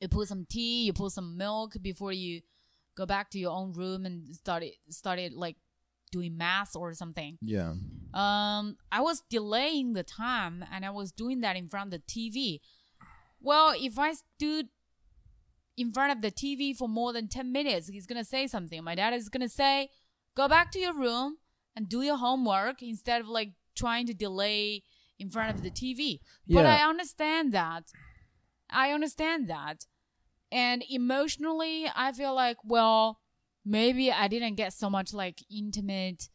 [0.00, 2.40] You put some tea, you put some milk before you
[2.96, 5.54] go back to your own room and started started like
[6.10, 7.38] doing math or something.
[7.40, 7.74] Yeah.
[8.12, 12.04] Um, I was delaying the time and I was doing that in front of the
[12.04, 12.58] TV.
[13.40, 14.66] Well, if I stood
[15.76, 18.82] in front of the TV for more than 10 minutes, he's going to say something.
[18.82, 19.90] My dad is going to say,
[20.36, 21.36] go back to your room
[21.76, 24.82] and do your homework instead of like trying to delay
[25.24, 26.20] in front of the TV.
[26.48, 27.84] But I understand that.
[28.70, 29.86] I understand that.
[30.52, 33.20] And emotionally, I feel like, well,
[33.64, 36.28] maybe I didn't get so much like intimate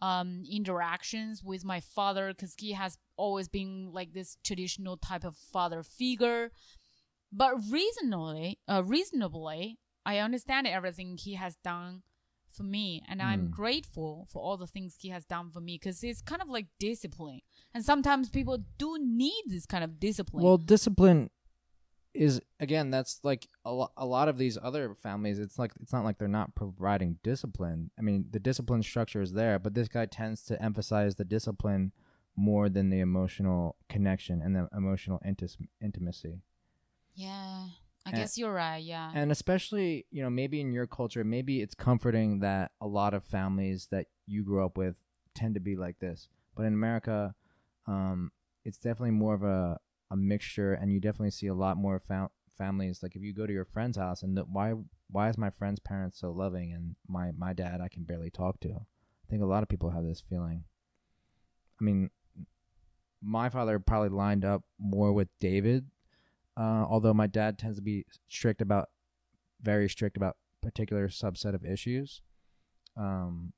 [0.00, 5.36] um interactions with my father because he has always been like this traditional type of
[5.36, 6.52] father figure
[7.32, 9.76] but reasonably uh, reasonably
[10.06, 12.02] i understand everything he has done
[12.58, 13.50] for me and i'm Mm.
[13.60, 16.66] grateful for all the things he has done for me because it's kind of like
[16.78, 17.40] discipline.
[17.74, 20.44] And sometimes people do need this kind of discipline.
[20.44, 21.30] Well, discipline
[22.14, 25.92] is again that's like a, lo- a lot of these other families it's like it's
[25.92, 27.80] not like they're not providing discipline.
[27.98, 31.92] I mean the discipline structure is there but this guy tends to emphasize the discipline
[32.34, 35.56] more than the emotional connection and the emotional intis-
[35.88, 36.34] intimacy.
[37.14, 37.66] Yeah
[38.08, 39.10] i And- guess you're right yeah.
[39.14, 43.22] and especially you know maybe in your culture maybe it's comforting that a lot of
[43.24, 44.96] families that you grew up with
[45.34, 46.28] tend to be like this.
[46.56, 47.34] But in america
[47.86, 48.32] um,
[48.64, 49.78] it's definitely more of a,
[50.10, 53.46] a mixture and you definitely see a lot more fam- families like if you go
[53.46, 54.74] to your friend's house and the, why
[55.10, 58.58] why is my friend's parents so loving and my my dad i can barely talk
[58.60, 58.70] to?
[58.70, 60.64] I think a lot of people have this feeling.
[61.80, 62.10] I mean
[63.22, 65.86] my father probably lined up more with david
[66.58, 68.88] uh, although my dad tends to be strict about
[69.62, 72.22] very strict about particular subset of issues.
[72.96, 73.52] Um,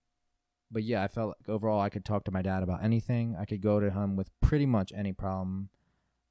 [0.72, 3.36] but yeah i felt like overall i could talk to my dad about anything.
[3.38, 5.70] I could go to him with pretty much any problem.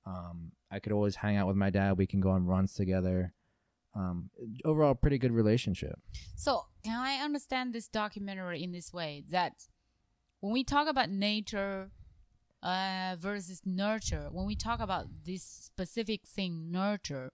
[0.05, 1.97] Um, i could always hang out with my dad.
[1.97, 3.33] We can go on runs together.
[3.95, 4.29] Um,
[4.63, 5.99] overall pretty good relationship.
[6.35, 9.23] So, can I understand this documentary in this way?
[9.31, 9.67] That
[10.39, 11.89] when we talk about nature
[12.61, 17.31] uh, versus nurture, when we talk about this specific thing, nurture,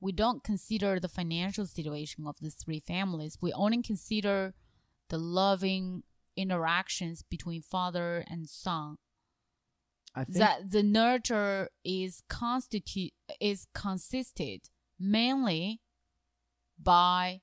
[0.00, 3.38] we don't consider the financial situation of the three families.
[3.40, 4.54] We only consider
[5.08, 6.04] the loving
[6.36, 8.96] interactions between father and son.
[10.14, 15.80] I think that the nurture is constitute is consisted mainly
[16.80, 17.40] by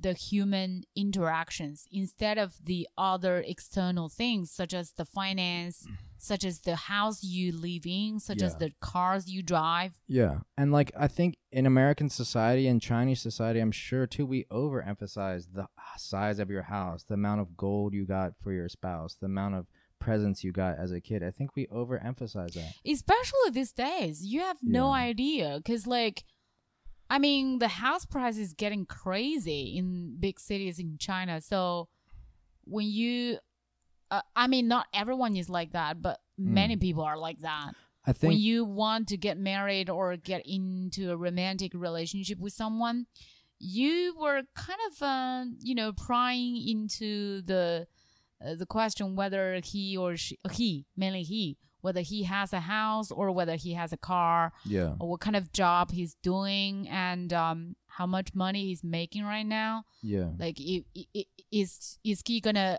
[0.00, 5.96] the human interactions instead of the other external things such as the finance mm.
[6.18, 10.38] such as the house you live in such as the cars you drive Yeah.
[10.56, 15.46] And like I think in American society and Chinese society, I'm sure too, we overemphasize
[15.52, 15.66] the
[15.96, 19.54] size of your house, the amount of gold you got for your spouse, the amount
[19.54, 19.66] of
[20.00, 21.22] presents you got as a kid.
[21.22, 22.74] I think we overemphasize that.
[22.86, 26.24] especially these days you have no idea because like
[27.10, 31.40] i mean the house price is getting crazy in big cities in china.
[31.40, 31.88] So
[32.64, 33.38] when you
[34.10, 37.72] uh, i mean not everyone is like that but many people are like that.
[38.06, 42.52] I think when you want to get married or get into a romantic relationship with
[42.52, 43.06] someone
[43.58, 47.86] you were kind of uh, you know prying into the
[48.44, 53.10] uh, the question whether he or she he mainly he whether he has a house
[53.10, 54.94] or whether he has a car yeah.
[54.98, 59.46] or what kind of job he's doing and um, how much money he's making right
[59.46, 60.30] now Yeah.
[60.38, 62.78] like i- i- i- is is he gonna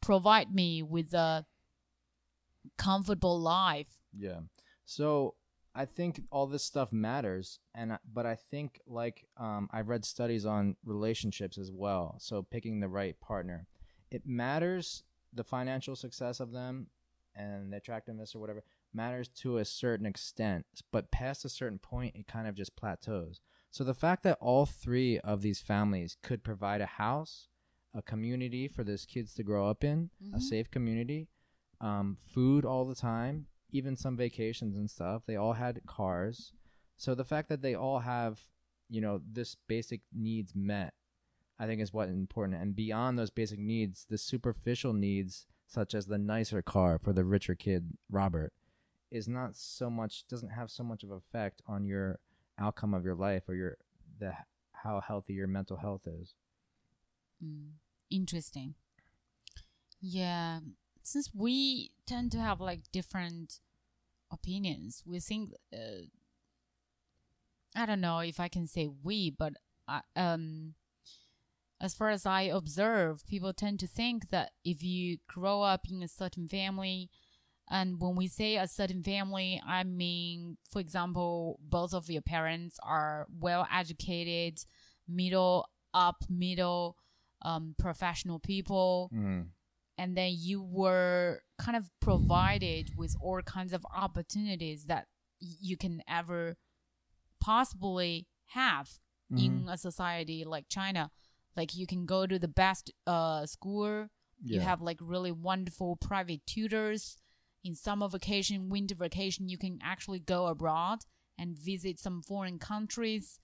[0.00, 1.44] provide me with a
[2.78, 4.40] comfortable life Yeah.
[4.84, 5.34] So
[5.74, 10.44] I think all this stuff matters, and but I think like um, I've read studies
[10.44, 12.16] on relationships as well.
[12.18, 13.66] So picking the right partner,
[14.10, 15.04] it matters.
[15.32, 16.88] The financial success of them
[17.34, 18.62] and the attractiveness or whatever
[18.92, 23.40] matters to a certain extent, but past a certain point, it kind of just plateaus.
[23.70, 27.48] So the fact that all three of these families could provide a house,
[27.94, 30.42] a community for those kids to grow up in, a Mhm.
[30.42, 31.28] safe community,
[31.80, 35.24] um, food all the time, even some vacations and stuff.
[35.26, 36.52] They all had cars.
[36.96, 38.48] So the fact that they all have,
[38.88, 40.94] you know, this basic needs met,
[41.58, 42.60] I think is what important.
[42.60, 47.24] And beyond those basic needs, the superficial needs, such as the nicer car for the
[47.24, 48.52] richer kid, Robert,
[49.10, 52.18] is not so much doesn't have so much of effect on your
[52.58, 53.76] outcome of your life or your
[54.18, 54.32] the
[54.72, 56.34] how healthy your mental health is.
[57.42, 57.70] Mm,
[58.10, 58.74] interesting.
[60.00, 60.60] Yeah,
[61.02, 63.60] since we tend to have like different
[64.30, 65.52] opinions, we think.
[65.72, 66.06] Uh,
[67.74, 69.54] I don't know if I can say we, but
[69.88, 70.74] I, um,
[71.82, 76.02] as far as I observe, people tend to think that if you grow up in
[76.02, 77.10] a certain family,
[77.68, 82.78] and when we say a certain family, I mean, for example, both of your parents
[82.84, 84.58] are well educated,
[85.08, 86.96] middle up, middle
[87.42, 89.48] um, professional people, Mm.
[89.98, 95.08] and then you were kind of provided with all kinds of opportunities that
[95.40, 96.56] you can ever
[97.40, 98.88] possibly have
[99.36, 101.10] in a society like China.
[101.56, 104.08] Like you can go to the best uh, school.
[104.44, 107.16] You have like really wonderful private tutors.
[107.64, 111.00] In summer vacation, winter vacation, you can actually go abroad
[111.38, 113.38] and visit some foreign countries.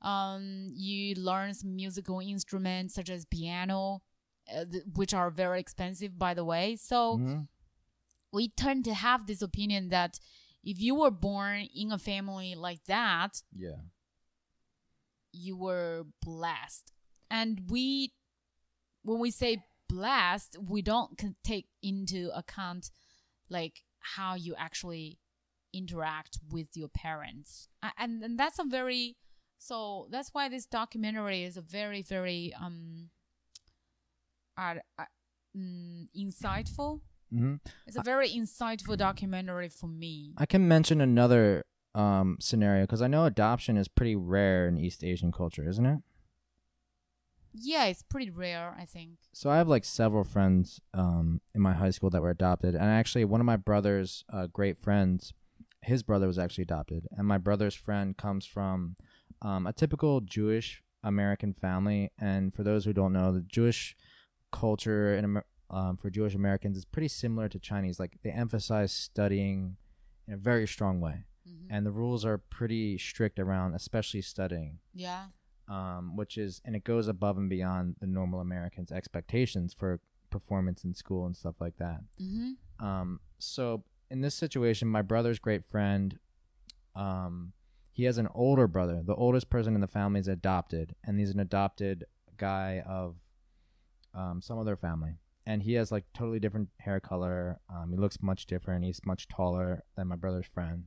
[0.00, 4.02] Um, you learn some musical instruments such as piano,
[4.54, 6.76] uh, th- which are very expensive, by the way.
[6.76, 7.48] So Mhm.
[8.32, 10.20] we tend to have this opinion that
[10.62, 13.80] if you were born in a family like that, Yeah.
[15.32, 16.92] you were blessed.
[17.30, 18.12] And we,
[19.02, 22.90] when we say blessed, we don't take into account
[23.48, 25.18] like how you actually
[25.72, 27.68] interact with your parents.
[27.98, 29.16] And, and that's a very,
[29.58, 33.10] so that's why this documentary is a very, very, um,
[34.56, 35.04] uh, uh,
[35.56, 37.00] mm, insightful.
[37.30, 37.56] hmm
[37.86, 40.34] It's a very insightful documentary for me.
[40.36, 41.64] I can mention another
[41.94, 45.98] um, scenario because I know adoption is pretty rare in East Asian culture, isn't it?
[47.54, 49.18] Yeah, it's pretty rare, I think.
[49.32, 52.84] So I have like several friends um, in my high school that were adopted, and
[52.84, 55.32] actually one of my brother's uh, great friends,
[55.82, 58.96] his brother was actually adopted, and my brother's friend comes from
[59.42, 62.10] um, a typical Jewish American family.
[62.18, 63.96] And for those who don't know, the Jewish
[64.52, 68.00] culture in Amer- um, for Jewish Americans is pretty similar to Chinese.
[68.00, 69.76] Like they emphasize studying
[70.26, 71.66] in a very strong way, Mhm.
[71.70, 75.28] and the rules are pretty strict around, especially studying Yeah.
[75.68, 80.00] Um, which is and it goes above and beyond the normal Americans' expectations for
[80.30, 82.00] performance in school and stuff like that.
[82.20, 82.84] Mm-hmm.
[82.84, 86.18] Um, so in this situation, my brother's great friend,
[86.94, 87.52] um,
[87.92, 89.02] he has an older brother.
[89.04, 92.04] The oldest person in the family is adopted, and he's an adopted
[92.36, 93.16] guy of
[94.14, 95.14] um, some other family.
[95.46, 97.58] And he has like totally different hair color.
[97.74, 98.84] Um, he looks much different.
[98.84, 100.84] He's much taller than my brother's friend.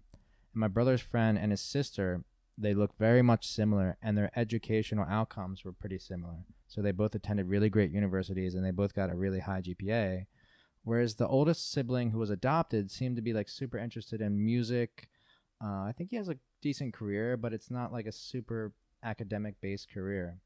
[0.54, 2.24] And my brother's friend and his sister,
[2.62, 6.46] they look very much similar, and their educational outcomes were pretty similar.
[6.68, 10.26] So they both attended really great universities, and they both got a really high GPA.
[10.84, 15.10] Whereas the oldest sibling who was adopted seemed to be like super interested in music.
[15.64, 19.56] Uh, I think he has a decent career, but it's not like a super academic
[19.62, 20.40] based career.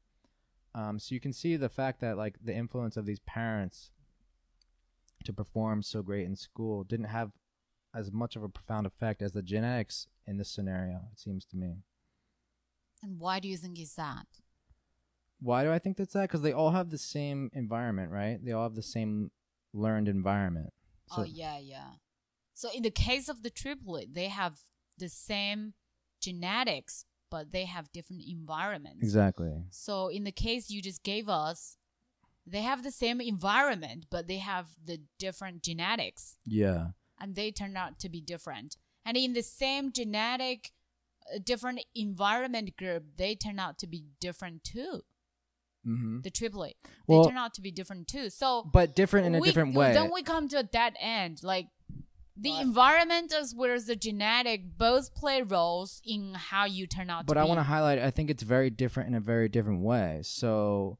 [0.74, 3.90] Um, so you can see the fact that like the influence of these parents
[5.24, 7.32] to perform so great in school didn't have
[7.94, 11.08] as much of a profound effect as the genetics in this scenario.
[11.12, 11.76] It seems to me.
[13.06, 14.26] And why do you think it's that?
[15.40, 16.22] Why do I think that's that?
[16.22, 18.44] Because they all have the same environment, right?
[18.44, 19.30] They all have the same
[19.72, 20.72] learned environment.
[21.12, 21.90] Oh, so oh yeah, yeah.
[22.54, 24.58] So in the case of the triplet, they have
[24.98, 25.74] the same
[26.20, 29.02] genetics, but they have different environments.
[29.02, 29.52] exactly.
[29.70, 31.76] So in the case you just gave us,
[32.46, 36.88] they have the same environment, but they have the different genetics, Yeah.
[37.20, 38.78] and they turn out to be different.
[39.04, 40.72] And in the same genetic,
[41.44, 45.02] different environment group, they turn out to be different too.
[45.86, 46.20] Mm-hmm.
[46.22, 46.74] The triplet,
[47.06, 48.30] Well- they turn out to be different too.
[48.30, 49.92] So But different in a we- different way.
[49.92, 51.42] Then we come to a dead end.
[51.44, 51.68] Like
[52.36, 57.08] the But- environment as well as the genetic both play roles in how you turn
[57.08, 57.98] out to be but to I want to highlight.
[58.00, 60.20] I think it's very different in a very different way.
[60.24, 60.98] So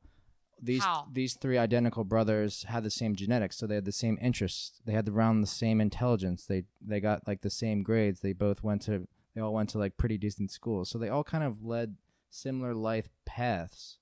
[0.63, 1.07] these How?
[1.13, 4.81] these three identical brothers had the same genetics, so they had the same interests.
[4.87, 6.47] They had around the same intelligence.
[6.47, 8.21] They they got like the same grades.
[8.21, 9.07] They both went to
[9.37, 10.89] they all went to like pretty decent schools.
[10.89, 11.97] So they all kind of led
[12.31, 13.99] similar life paths,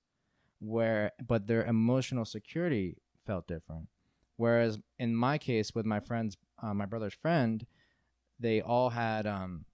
[0.61, 3.89] where but their emotional security felt different.
[4.37, 7.67] Whereas in my case, with my friends, uh, my brother's friend,
[8.39, 9.65] they all had um,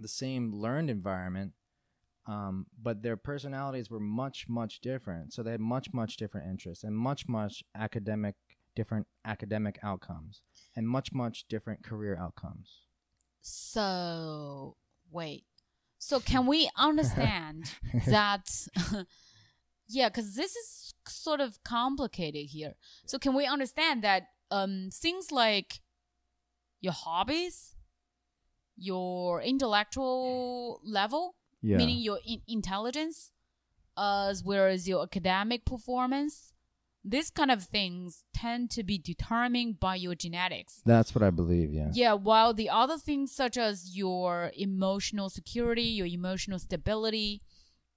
[0.00, 1.52] the same learned environment,
[2.26, 5.32] um, but their personalities were much, much different.
[5.32, 8.34] So they had much, much different interests and much, much academic,
[8.74, 10.42] different academic outcomes
[10.74, 12.89] and much, much different career outcomes.
[13.40, 14.76] So
[15.10, 15.44] wait.
[15.98, 17.70] So can we understand
[18.06, 18.48] that?
[19.88, 22.74] yeah, because this is sort of complicated here.
[23.06, 25.80] So can we understand that um things like
[26.80, 27.74] your hobbies,
[28.76, 31.76] your intellectual level, Yeah.
[31.78, 33.32] meaning your in- intelligence,
[33.98, 36.49] as well as your academic performance,
[37.04, 40.82] these kind of things tend to be determined by your genetics.
[40.84, 41.88] That's what I believe, yeah.
[41.92, 47.40] Yeah, while the other things such as your emotional security, your emotional stability,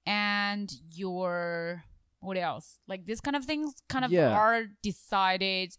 [0.05, 1.83] and your
[2.19, 2.79] what else?
[2.87, 4.29] Like this kind of things kind of Yeah.
[4.31, 5.75] are decided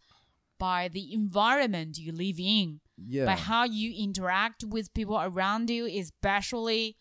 [0.59, 3.25] by the environment you live in, Yeah.
[3.25, 6.97] by how you interact with people around you, especially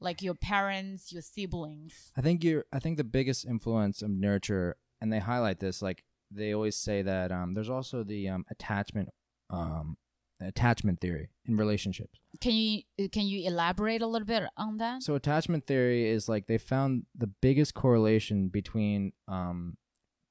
[0.00, 2.12] like your parents, your siblings.
[2.16, 2.64] I think you're.
[2.72, 7.02] I think the biggest influence of nurture, and they highlight this, like they always say
[7.02, 9.08] that um, there's also the um, attachment,
[9.50, 9.96] um,
[10.40, 12.20] attachment theory in relationships.
[12.40, 15.02] Can you can you elaborate a little bit on that?
[15.02, 19.76] So attachment theory is like they found the biggest correlation between um,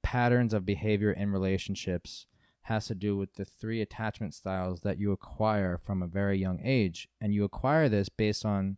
[0.04, 2.26] patterns of behavior in relationships
[2.64, 6.62] has to do with the three attachment styles that you acquire from a very young
[6.64, 8.78] age, and you acquire this based on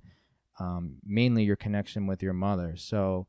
[0.59, 2.75] um, mainly your connection with your mother.
[2.77, 3.27] So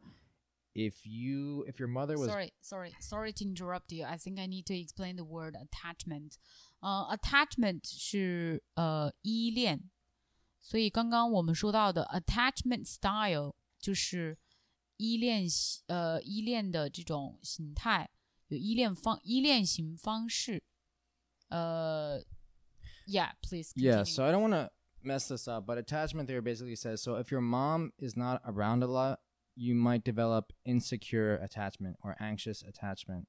[0.73, 4.05] if you if your mother was Sorry, sorry, sorry to interrupt you.
[4.05, 6.37] I think I need to explain the word attachment.
[6.81, 9.89] 呃、a t t a c h m e n t 是呃依恋，
[10.61, 14.37] 所以刚刚我们说到的 attachment style 就是
[14.97, 18.09] 依恋习呃依恋的这种形态，
[18.47, 20.63] 有依恋方依恋型方式。
[21.49, 22.23] 呃，
[23.07, 23.73] Yeah, please.
[23.75, 24.05] Yeah, continue.
[24.05, 24.69] so I don't want to
[25.03, 28.83] mess this up, but attachment theory basically says so if your mom is not around
[28.83, 29.19] a lot,
[29.56, 33.28] you might develop insecure attachment or anxious attachment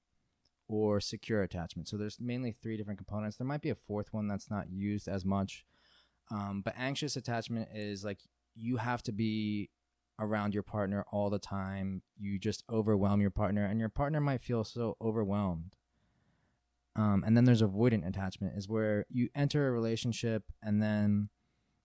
[0.67, 1.88] or secure attachment.
[1.88, 3.38] So there's mainly three different components.
[3.38, 5.63] There might be a fourth one that's not used as much.
[6.32, 8.19] Um, but anxious attachment is like
[8.55, 9.69] you have to be
[10.19, 12.01] around your partner all the time.
[12.17, 15.76] You just overwhelm your partner, and your partner might feel so overwhelmed.
[16.95, 21.30] Um, and then there's avoidant attachment, is where you enter a relationship and then,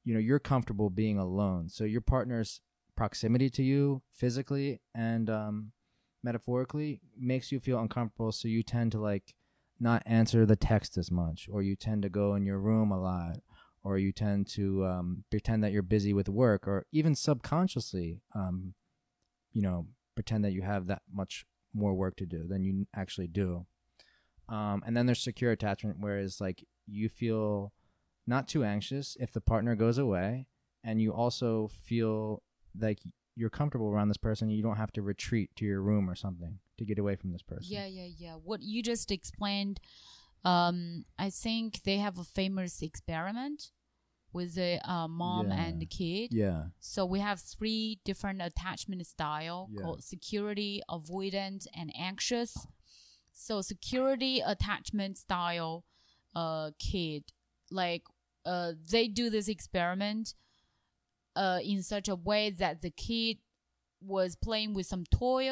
[0.05, 1.69] you know, you're comfortable being alone.
[1.69, 2.61] So your partner's
[3.01, 5.73] proximity to you physically and um,
[6.23, 8.31] metaphorically makes you feel uncomfortable.
[8.31, 9.35] So you tend to like
[9.81, 13.01] not answer the text as much, or you tend to go in your room a
[13.01, 13.39] lot,
[13.83, 18.75] or you tend to um, pretend that you're busy with work, or even subconsciously, um,
[19.55, 23.29] you know, pretend that you have that much more work to do than you actually
[23.29, 23.65] do.
[24.47, 27.73] Um, and then there's secure attachment, whereas like you feel
[28.27, 30.49] not too anxious if the partner goes away,
[30.85, 32.43] and you also feel
[32.79, 32.99] like
[33.37, 34.51] you're comfortable around this person.
[34.51, 37.43] You don't have to retreat to your room or something to get away from this
[37.43, 37.67] person.
[37.69, 38.35] Yeah, yeah, yeah.
[38.35, 39.81] What you just explained,
[40.45, 43.71] um, I think they have a famous experiment
[44.33, 45.63] with the uh, mom Yeah.
[45.63, 46.33] and the kid.
[46.33, 46.67] Yeah.
[46.81, 49.83] So we have three different attachment style Yeah.
[49.83, 52.57] called security, avoidant, and anxious.
[53.33, 55.85] So security attachment style
[56.37, 57.25] uh kid
[57.73, 58.05] like
[58.45, 60.35] uh they do this experiment
[61.37, 63.39] uh in such a way that the kid
[64.01, 65.51] was playing with some toy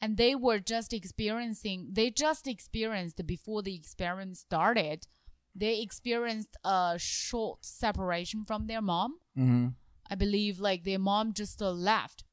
[0.00, 5.06] and they were just experiencing they just experienced before the experiment started
[5.54, 9.68] they experienced a short separation from their mom Mm-hmm.
[10.10, 12.24] i believe like their mom just uh, left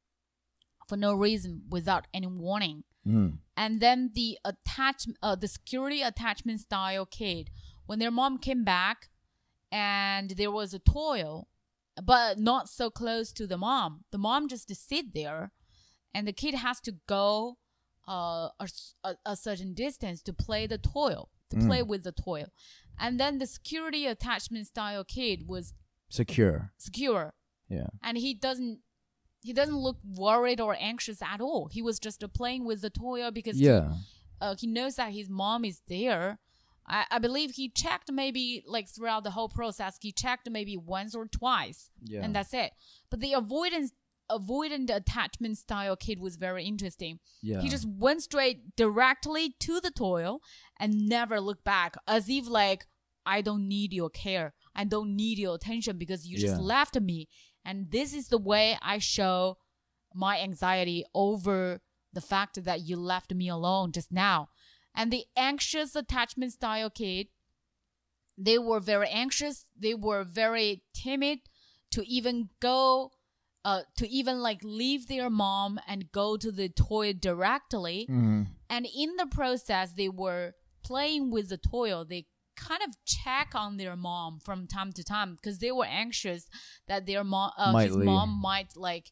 [0.88, 3.38] for no reason without any warning Mm.
[3.56, 7.52] and then the attach uh, the security attachment style kid
[7.86, 9.10] when their mom came back
[9.72, 11.24] and there was a toy
[12.04, 15.52] but not so close to the mom the mom just sit there
[16.14, 17.58] and the kid has to go
[18.08, 18.68] uh, a,
[19.04, 21.16] a- a certain distance to play the toy
[21.50, 22.44] to play with the toy
[23.00, 25.74] and then the security attachment style kid was
[26.10, 26.72] Secure.
[26.78, 27.34] secure
[27.70, 27.88] Yeah.
[28.04, 28.80] and he doesn't
[29.42, 32.90] he doesn't look worried or anxious at all he was just uh, playing with the
[32.90, 33.94] toy because he- Yeah.
[34.42, 36.40] uh, he knows that his mom is there.
[36.88, 41.16] I, I believe he checked maybe like throughout the whole process, he checked maybe once
[41.16, 42.22] or twice, Yeah.
[42.24, 42.72] and that's it.
[43.10, 43.92] But the avoidance
[44.32, 47.20] avoidant attachment style kid was very interesting.
[47.44, 47.62] Yeah.
[47.62, 50.42] He just went straight directly to the toil
[50.80, 52.88] and never looked back, as if like
[53.26, 56.62] I don't need your care, I don't need your attention because you just Yeah.
[56.62, 57.28] left me,
[57.64, 59.58] and this is the way I show
[60.14, 61.82] my anxiety over
[62.14, 64.50] the fact that you left me alone just now.
[64.96, 67.28] And the anxious attachment style kid,
[68.38, 69.66] they were very anxious.
[69.78, 71.40] They were very timid
[71.92, 73.12] to even go,
[73.64, 78.08] uh, to even like leave their mom and go to the toy directly.
[78.10, 78.44] Mm-hmm.
[78.70, 82.04] And in the process, they were playing with the toy.
[82.04, 86.48] They kind of check on their mom from time to time because they were anxious
[86.88, 88.06] that their mom, uh, his leave.
[88.06, 89.12] mom might like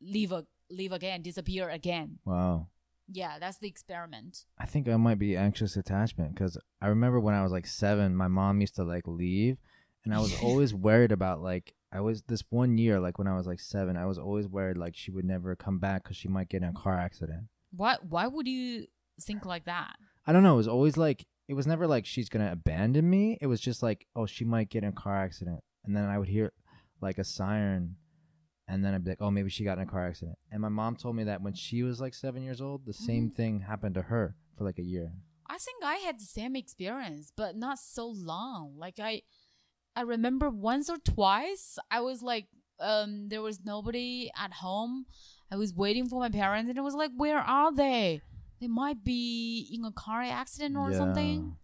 [0.00, 2.18] leave a leave again, disappear again.
[2.24, 2.68] Wow.
[3.08, 4.44] Yeah, that's the experiment.
[4.58, 8.16] I think I might be anxious attachment because I remember when I was like seven,
[8.16, 9.58] my mom used to like leave,
[10.04, 13.36] and I was always worried about like I was this one year like when I
[13.36, 16.28] was like seven, I was always worried like she would never come back because she
[16.28, 17.44] might get in a car accident.
[17.70, 18.86] Why why would you
[19.20, 19.96] think like that?
[20.26, 20.54] I don't know.
[20.54, 23.38] It was always like it was never like she's gonna abandon me.
[23.40, 26.18] It was just like oh she might get in a car accident, and then I
[26.18, 26.52] would hear
[27.00, 27.96] like a siren,
[28.68, 30.38] and then I'd be like oh maybe she got in a car accident.
[30.50, 33.30] And my mom told me that when she was like seven years old, the same
[33.30, 35.12] thing happened to her for like a year.
[35.48, 38.74] I think I had the same experience, but not so long.
[38.78, 39.22] Like I
[39.96, 42.46] I remember once or twice I was like
[42.80, 45.06] um there was nobody at home.
[45.52, 48.22] I was waiting for my parents and it was like where are they?
[48.60, 50.98] They might be in a car accident or Yeah.
[50.98, 51.56] something.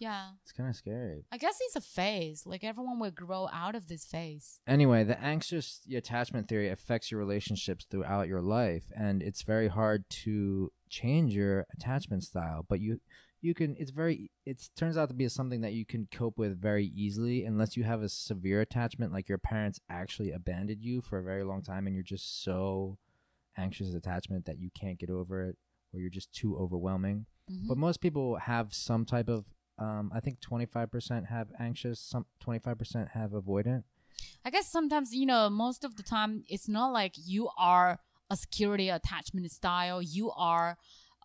[0.00, 0.30] Yeah.
[0.42, 1.26] It's kind of scary.
[1.30, 2.46] I guess it's a phase.
[2.46, 4.58] Like everyone will grow out of this phase.
[4.66, 10.08] Anyway, the anxious attachment theory affects your relationships throughout your life, and it's very hard
[10.24, 12.64] to change your attachment style.
[12.66, 13.00] But you,
[13.42, 13.76] you can.
[13.78, 14.30] It's very.
[14.46, 17.84] It turns out to be something that you can cope with very easily, unless you
[17.84, 21.86] have a severe attachment, like your parents actually abandoned you for a very long time,
[21.86, 22.96] and you're just so
[23.58, 25.56] anxious attachment that you can't get over it,
[25.92, 27.26] or you're just too overwhelming.
[27.50, 27.68] Mhm.
[27.68, 29.44] But most people have some type of.
[29.80, 33.84] Um, I think 25% have anxious, some 25% have avoidant.
[34.44, 38.36] I guess sometimes, you know, most of the time, it's not like you are a
[38.36, 40.76] security attachment style, you are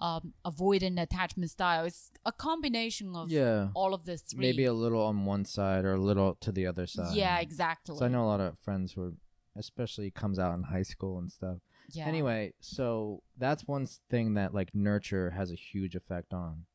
[0.01, 1.85] um, avoidant attachment style.
[1.85, 3.69] It's a combination of Yeah.
[3.73, 4.39] all of three.
[4.39, 7.15] Maybe a little on one side or a little to the other side.
[7.15, 7.97] yeah, exactly.
[7.97, 9.13] So I know a lot of friends who, are,
[9.57, 11.57] especially comes out in high school and stuff.
[11.93, 12.07] Yeah.
[12.07, 16.65] Anyway, so that's one thing that like nurture has a huge effect on.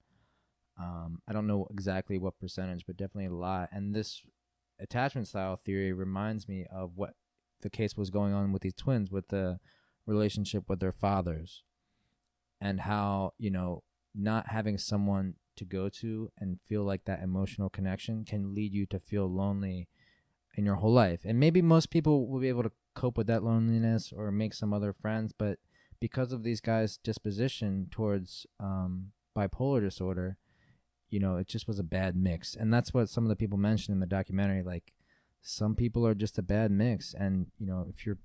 [0.81, 3.69] Um, I don't know exactly what percentage, but definitely a lot.
[3.73, 4.23] And this
[4.81, 7.15] attachment style theory reminds me of what
[7.61, 9.59] the case was going on with these twins with the
[10.07, 11.63] relationship with their fathers
[12.61, 13.83] and how, you know,
[14.15, 18.87] not having someone to go to and feel like that emotional connection can lead you
[18.87, 19.89] to feel lonely
[20.57, 21.21] in your whole life.
[21.25, 24.73] And maybe most people will be able to cope with that loneliness or make some
[24.73, 25.59] other friends, but
[26.01, 30.39] because of these guys' disposition towards um, bipolar disorder,
[31.11, 32.55] you know, it just was a bad mix.
[32.55, 34.63] And that's what some of the people mentioned in the documentary.
[34.63, 34.93] Like,
[35.43, 37.15] some people are just a bad mix.
[37.15, 38.19] And, you know, if you're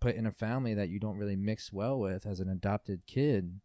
[0.00, 3.60] put in a family that you don't really mix well with as an adopted kid,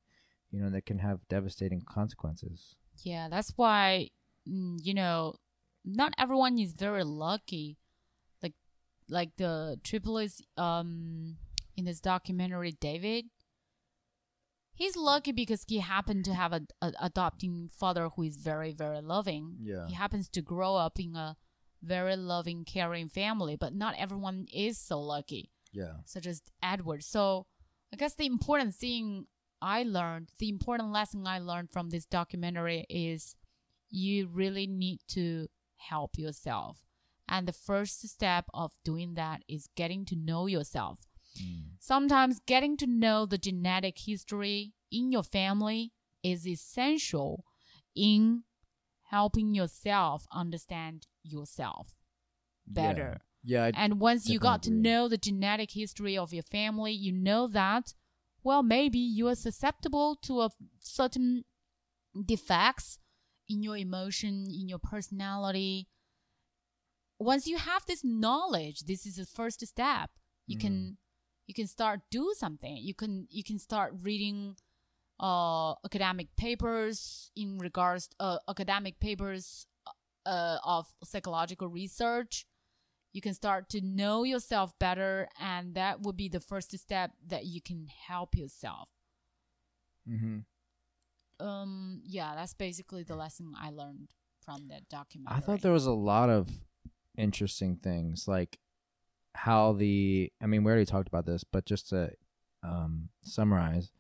[0.52, 2.76] you know, that can have devastating consequences.
[3.04, 4.10] Yeah, that's why,
[4.48, 5.36] mm, you know,
[5.84, 7.78] not everyone is very lucky.
[8.42, 8.54] Like,
[9.10, 11.38] like the triplets um
[11.76, 13.26] in this documentary, David.
[14.78, 19.02] He's lucky because he happened to have a, a adopting father who is very very
[19.02, 19.58] loving.
[19.60, 19.88] Yeah.
[19.88, 21.36] He happens to grow up in a
[21.82, 25.98] very loving, caring family, but not everyone is so lucky Yeah.
[26.06, 27.04] such as Edward.
[27.04, 27.48] So
[27.94, 29.26] I guess the important thing
[29.62, 33.36] I learned, the important lesson I learned from this documentary is
[33.90, 35.48] you really need to
[35.78, 36.78] help yourself.
[37.28, 41.07] And the first step of doing that is getting to know yourself.
[41.42, 41.64] Mm.
[41.80, 45.94] Sometimes getting to know the genetic history in your family
[46.24, 47.46] is essential
[47.96, 48.44] in
[49.10, 51.96] helping yourself understand yourself
[52.66, 53.18] better.
[53.44, 54.82] Yeah, I, And once you got to agree.
[54.82, 57.94] know the genetic history of your family, you know that,
[58.44, 60.50] well, maybe you are susceptible to a
[60.80, 61.46] certain
[62.26, 63.00] defects
[63.48, 65.88] in your emotion, in your personality.
[67.20, 70.12] Once you have this knowledge, this is the first step.
[70.46, 70.96] You can mm.
[71.48, 72.78] You can start do something.
[72.78, 74.56] You can you can start reading
[75.20, 79.66] uh academic papers in regards uh academic papers
[80.28, 82.46] uh of psychological research
[83.14, 87.46] you can start to know yourself better and that would be the first step that
[87.48, 88.90] you can help yourself
[90.08, 91.46] Mm-hmm.
[91.46, 94.10] um yeah that's basically the lesson i learned
[94.46, 96.48] from that documentary I thought there was a lot of
[97.18, 98.60] interesting things, like
[99.38, 100.32] how the.
[100.42, 102.12] I mean, we already talked about this, but just to
[102.64, 103.92] um, summarize,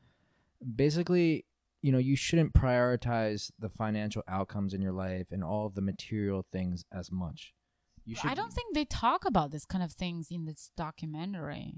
[0.75, 1.45] basically,
[1.81, 5.81] you know, you shouldn't prioritize the financial outcomes in your life and all of the
[5.81, 7.53] material things as much.
[8.05, 8.31] You should.
[8.31, 11.73] i don't think they talk about this kind of things in this documentary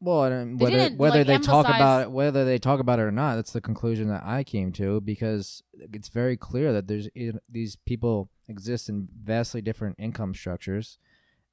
[0.00, 3.02] Well, and whether didn't, whether like, they talk about it, whether they talk about it
[3.02, 7.08] or not, that's the conclusion that I came to because it's very clear that there's
[7.48, 10.98] these people exist in vastly different income structures,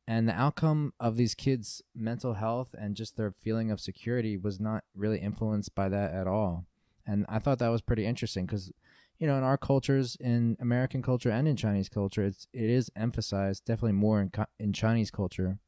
[0.07, 4.59] and the outcome of these kids' mental health and just their feeling of security was
[4.59, 6.65] not really influenced by that at all.
[7.05, 8.71] And I thought that was pretty interesting because,
[9.17, 12.91] you know, in our cultures, in American culture and in Chinese culture, it's it is
[12.95, 15.59] emphasized definitely more in in Chinese culture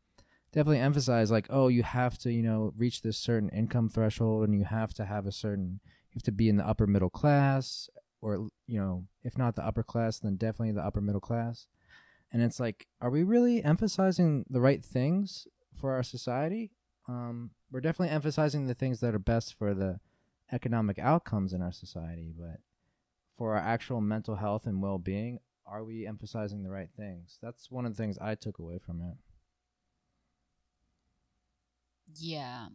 [0.56, 4.58] definitely emphasize like oh you have to you know reach this certain income threshold and
[4.58, 7.90] you have to have a certain you have to be in the upper middle class
[8.22, 11.68] or you know if not the upper class then definitely the upper middle class
[12.36, 16.72] and it's like are we really emphasizing the right things for our society?
[17.08, 20.02] Um, we're definitely emphasizing the things that are best for the
[20.52, 22.60] economic outcomes in our society but
[23.38, 27.40] for our actual mental health and well-being are we emphasizing the right things?
[27.42, 29.16] That's one of the things i took away from it.
[32.18, 32.68] Yeah.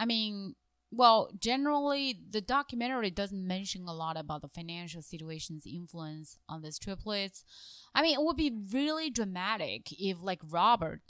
[0.00, 0.56] I mean,
[0.90, 6.78] well, generally, the documentary doesn't mention a lot about the financial situation's influence on these
[6.78, 7.44] triplets.
[7.94, 11.02] I mean, it would be really dramatic if, like, Robert,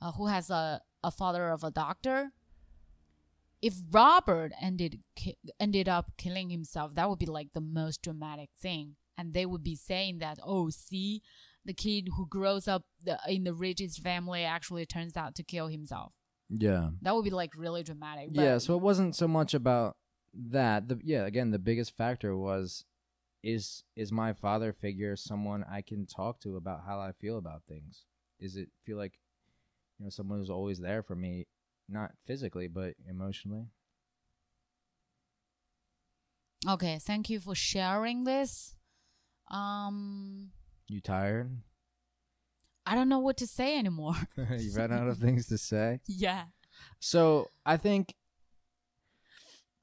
[0.00, 2.32] uh, who has a, a father of a doctor,
[3.62, 8.48] if Robert ended ki- ended up killing himself, that would be like the most dramatic
[8.58, 11.20] thing, and they would be saying that, oh, see,
[11.64, 15.68] the kid who grows up the, in the richest family actually turns out to kill
[15.68, 16.12] himself.
[16.50, 18.32] Yeah That would be like really dramatic.
[18.32, 19.96] But yeah so it wasn't so much about
[20.34, 22.84] that the yeah again the biggest factor was
[23.42, 27.62] is is my father figure someone i can talk to about how i feel about
[27.66, 28.04] things
[28.38, 29.18] is it feel like
[29.98, 31.46] you know someone who's always there for me
[31.88, 33.66] not physically but emotionally
[36.68, 38.74] okay, thank you for sharing this.
[39.50, 40.50] Um,
[40.88, 41.50] you tired
[42.86, 44.14] I don't know what to say anymore.
[44.36, 46.44] you ran out of things to say yeah.
[46.98, 48.14] So I think,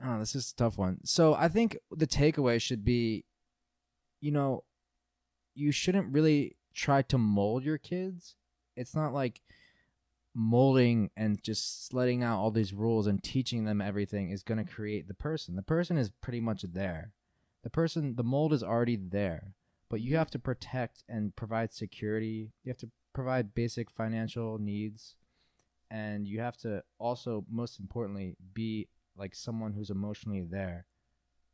[0.03, 0.99] oh, this is a tough one.
[1.03, 3.25] So I think the takeaway should be,
[4.19, 4.63] you know,
[5.53, 8.35] you shouldn't really try to mold your kids.
[8.75, 9.41] It's not like
[10.35, 14.71] molding and just letting out all these rules and teaching them everything is going to
[14.71, 15.55] create the person.
[15.55, 17.11] The person is pretty much there.
[17.63, 19.55] The person, the mold is already there,
[19.89, 22.51] but you have to protect and provide security.
[22.63, 25.15] You have to provide basic financial needs
[25.89, 30.85] and you have to also most importantly be like someone who's emotionally there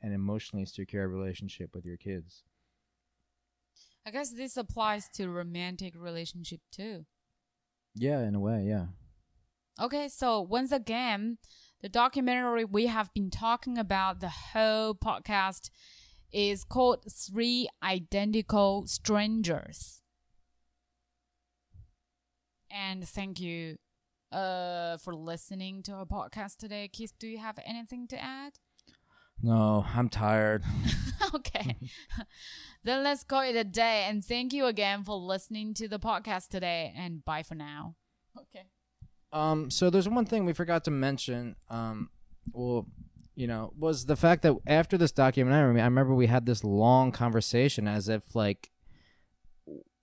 [0.02, 2.44] and emotionally secure a relationship with your kids
[4.06, 7.06] I guess this applies to romantic relationship too.
[7.96, 8.88] yeah in a way yeah
[9.82, 11.40] Okay, so once again,
[11.82, 15.72] the documentary we have been talking about the whole podcast
[16.34, 20.02] is called Three Identical Strangers.
[22.72, 23.78] And thank you
[24.32, 26.90] uh, for listening to our podcast today.
[26.92, 28.54] Keith, do you have anything to add?
[29.42, 30.64] no i'm tired
[31.36, 31.76] okay.
[32.84, 34.06] then let's call it a day.
[34.08, 36.94] And thank you again for listening to the podcast today.
[36.96, 37.96] And bye for now.
[38.38, 38.66] Okay.
[39.32, 42.10] um so there's one thing we forgot to mention um
[42.52, 42.88] well
[43.36, 47.12] you know was the fact that after this documentary i remember we had this long
[47.12, 48.70] conversation as if like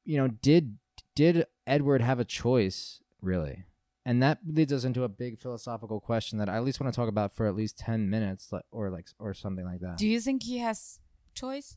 [0.04, 0.78] you know did
[1.14, 3.64] did edward have a choice really
[4.04, 6.96] and that leads us into a big philosophical question that I at least want to
[6.96, 9.98] talk about for at least ten minutes, or like or something like that.
[9.98, 10.98] Do you think he has
[11.34, 11.76] choice?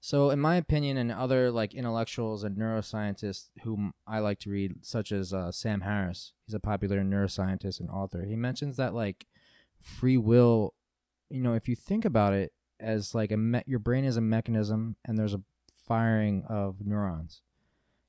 [0.00, 4.86] So, in my opinion, and other like intellectuals and neuroscientists whom I like to read,
[4.86, 8.24] such as uh, Sam Harris, he's a popular neuroscientist and author.
[8.24, 9.26] He mentions that like
[9.80, 10.74] free will,
[11.30, 14.20] you know, if you think about it as like a me- your brain is a
[14.20, 15.42] mechanism, and there's a
[15.86, 17.42] firing of neurons.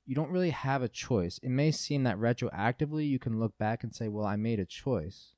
[0.06, 1.38] You don't really have a choice.
[1.44, 4.66] It may seem that retroactively you can look back and say, "Well, I made a
[4.66, 5.36] choice,"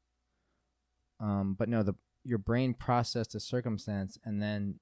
[1.19, 1.93] um, but no, the
[2.23, 4.79] your brain processed a circumstance and then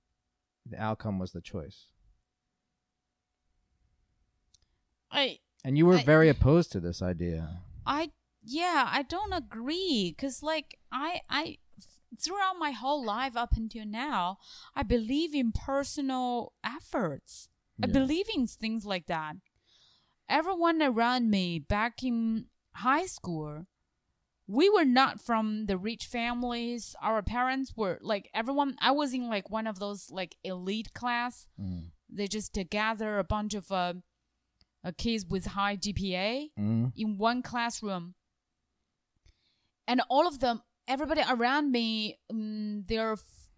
[0.65, 1.87] the outcome was the choice.
[5.11, 7.61] I And you were I- very opposed to this idea.
[7.85, 8.11] I
[8.51, 11.57] yeah, I don't agree cuz like I I
[12.23, 14.37] throughout my whole life up until now,
[14.75, 17.49] I believe in personal efforts.
[17.83, 19.35] I believe in things like that.
[20.27, 23.65] Everyone around me back in high school,
[24.47, 26.95] we were not from the rich families.
[27.01, 28.75] Our parents were like everyone.
[28.81, 31.47] I was in like one of those like elite class.
[31.59, 31.91] Mm.
[32.09, 33.93] They just uh, gather a bunch of uh,
[34.83, 36.91] uh, kids with high GPA Mm.
[36.95, 38.15] in one classroom
[39.89, 43.17] and all of them everybody around me um, their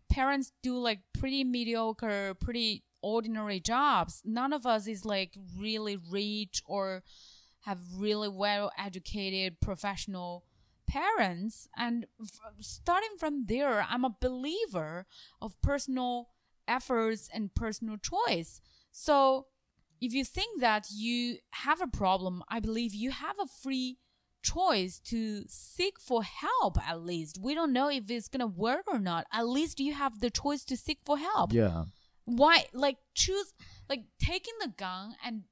[0.10, 4.22] parents do like pretty mediocre pretty ordinary jobs.
[4.26, 7.04] None of us is like really rich or
[7.62, 10.46] have really well educated professional
[10.88, 11.68] parents.
[11.78, 15.06] And f- starting from there i'm a believer
[15.42, 16.30] of personal
[16.68, 18.62] efforts and personal choice.
[18.92, 19.48] So
[20.00, 23.98] if you think that you have a problem, I believe you have a free
[24.42, 27.40] choice to seek for help at least.
[27.42, 29.26] We don't know if it's going to work or not.
[29.32, 31.54] At least you have the choice to seek for help.
[31.54, 31.86] Yeah.
[32.26, 33.54] Why like choose
[33.90, 35.44] like taking the gun and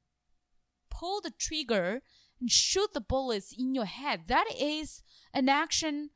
[0.90, 2.02] pull the trigger
[2.40, 4.22] and shoot the bullets in your head.
[4.28, 5.04] That is
[5.34, 6.12] an action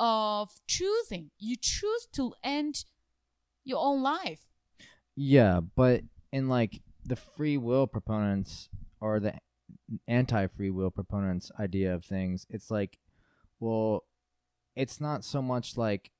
[0.00, 1.30] of choosing.
[1.38, 2.84] You choose to end
[3.64, 4.40] your own life.
[5.16, 8.68] Yeah, but in like the free will proponents
[9.00, 9.34] or the
[10.08, 12.98] anti free will proponents idea of things, it's like,
[13.60, 14.04] well,
[14.76, 16.10] it's not so much like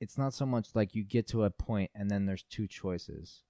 [0.00, 3.42] it's not so much like you get to a point and then there's two choices.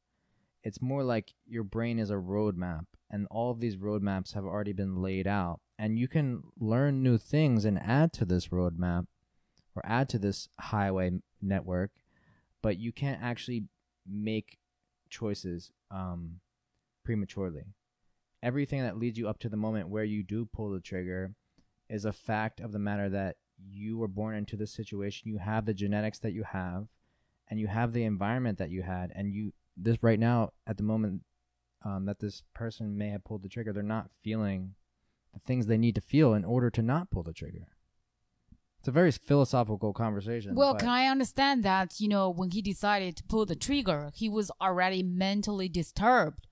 [0.63, 4.73] It's more like your brain is a roadmap and all of these roadmaps have already
[4.73, 9.07] been laid out and you can learn new things and add to this roadmap
[9.75, 11.11] or add to this highway
[11.43, 11.91] network,
[12.63, 13.65] but you can't actually
[14.09, 14.59] make
[15.11, 16.41] choices um,
[17.05, 17.65] prematurely.
[18.47, 21.35] Everything that leads you up to the moment where you do pull the trigger
[21.89, 23.35] is a fact of the matter that
[23.69, 25.29] you were born into this situation.
[25.29, 26.87] You have the genetics that you have,
[27.49, 30.85] and you have the environment that you had, and you this right now at the
[30.85, 31.23] moment
[31.85, 34.77] um, that this person may have pulled the trigger, they're not feeling
[35.35, 37.67] the things they need to feel in order to not pull the trigger.
[38.79, 40.55] It's a very philosophical conversation.
[40.55, 44.11] Well, but- can I understand that, you know, when he decided to pull the trigger,
[44.15, 46.46] he was already mentally disturbed.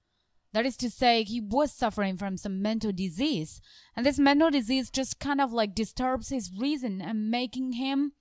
[0.55, 3.61] That is to say, he was suffering from some mental disease.
[3.97, 8.13] And this mental disease just kind of like disturbs his reason and making him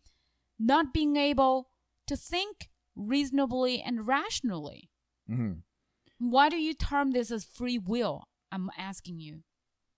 [0.57, 1.69] not being able
[2.07, 4.89] to think reasonably and rationally.
[5.29, 5.61] Mhm.
[6.17, 8.27] Why do you term this as free will?
[8.51, 9.43] I'm asking you.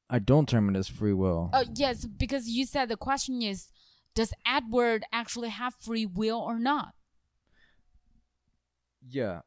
[0.09, 1.49] I don't term it as free will.
[1.53, 3.71] Oh, yes, because you said the question is
[4.13, 6.95] does Edward actually have free will or not?
[9.07, 9.41] Yeah.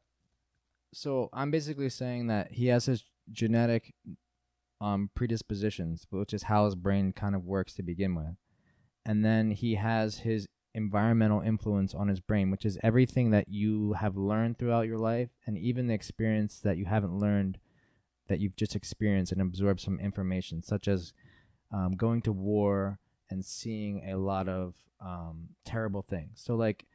[0.92, 3.94] So I'm basically saying that he has his genetic
[4.80, 8.36] um predispositions, which is how his brain kind of works to begin with.
[9.04, 13.94] And then he has his environmental influence on his brain, which is everything that you
[13.94, 17.58] have learned throughout your life and even the experience that you haven't learned
[18.28, 21.12] that you've just experienced and absorbed some information, such as
[21.72, 22.98] um, going to war
[23.30, 26.40] and seeing a lot of um, terrible things.
[26.42, 26.86] So, like,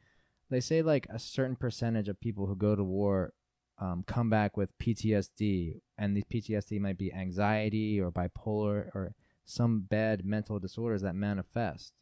[0.50, 3.32] they say like a certain percentage of people who go to war
[3.78, 9.14] um, come back with PTSD, and the PTSD might be anxiety or bipolar or
[9.44, 11.92] some bad mental disorders that manifest.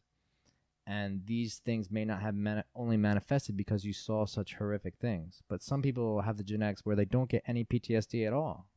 [0.85, 5.41] And these things may not have mani- only manifested because you saw such horrific things,
[5.47, 8.67] but some people have the genetics where they don't get any PTSD at all.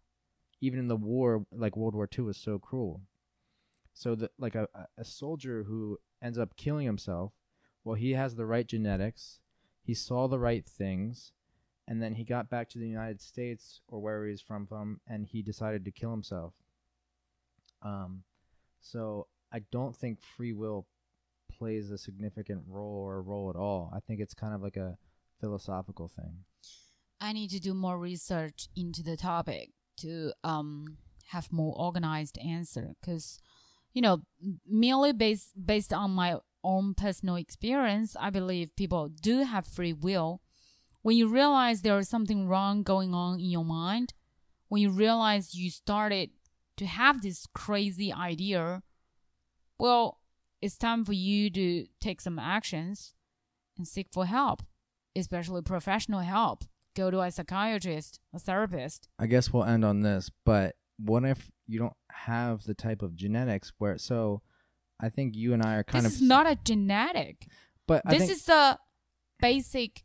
[0.60, 3.02] Even in the war, like World War II, was so cruel.
[3.92, 7.32] So that like a- a soldier who ends up killing himself,
[7.82, 9.40] well, he has the right genetics,
[9.82, 11.32] he saw the right things,
[11.88, 15.26] and then he got back to the United States or wherever he's from from, and
[15.26, 16.54] he decided to kill himself.
[17.82, 18.22] Um,
[18.80, 20.86] so I don't think free will
[21.58, 23.92] plays a significant role or a role at all.
[23.94, 24.98] I think it's kind of like a
[25.40, 26.44] philosophical thing.
[27.20, 30.98] I need to do more research into the topic to um
[31.30, 33.38] have more organized answer because
[33.96, 34.20] you know,
[34.68, 40.42] merely based based on my own personal experience, I believe people do have free will.
[41.06, 44.12] When you realize there is something wrong going on in your mind,
[44.66, 46.30] when you realize you started
[46.78, 48.82] to have this crazy idea,
[49.78, 50.18] well,
[50.60, 53.14] it's time for you to take some actions
[53.78, 54.64] and seek for help,
[55.14, 56.64] especially professional help.
[56.96, 59.08] Go to a psychiatrist, a therapist.
[59.16, 63.14] I guess we'll end on this, but what if you don't have the type of
[63.14, 64.42] genetics where so
[64.98, 67.46] I think you and I are kind this of is not a genetic.
[67.86, 68.80] but I this is a
[69.38, 70.02] basic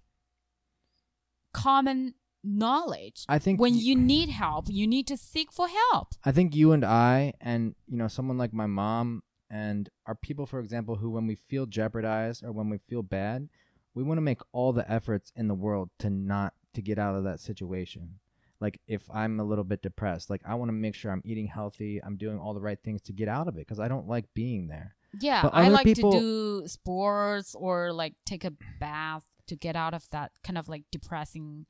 [1.54, 2.14] common
[2.44, 3.26] knowledge.
[3.30, 6.14] I think when you need help, you need to seek for help.
[6.24, 10.46] I think you and I and you know someone like my mom and our people
[10.46, 13.50] for example who when we feel jeopardized or when we feel bad,
[13.94, 17.16] we want to make all the efforts in the world to not to get out
[17.16, 18.20] of that situation.
[18.60, 21.48] Like if I'm a little bit depressed, like I want to make sure I'm eating
[21.48, 24.08] healthy, I'm doing all the right things to get out of it because I don't
[24.08, 24.96] like being there.
[25.20, 29.94] Yeah, I like people- to do sports or like take a bath to get out
[29.94, 31.66] of that kind of like depressing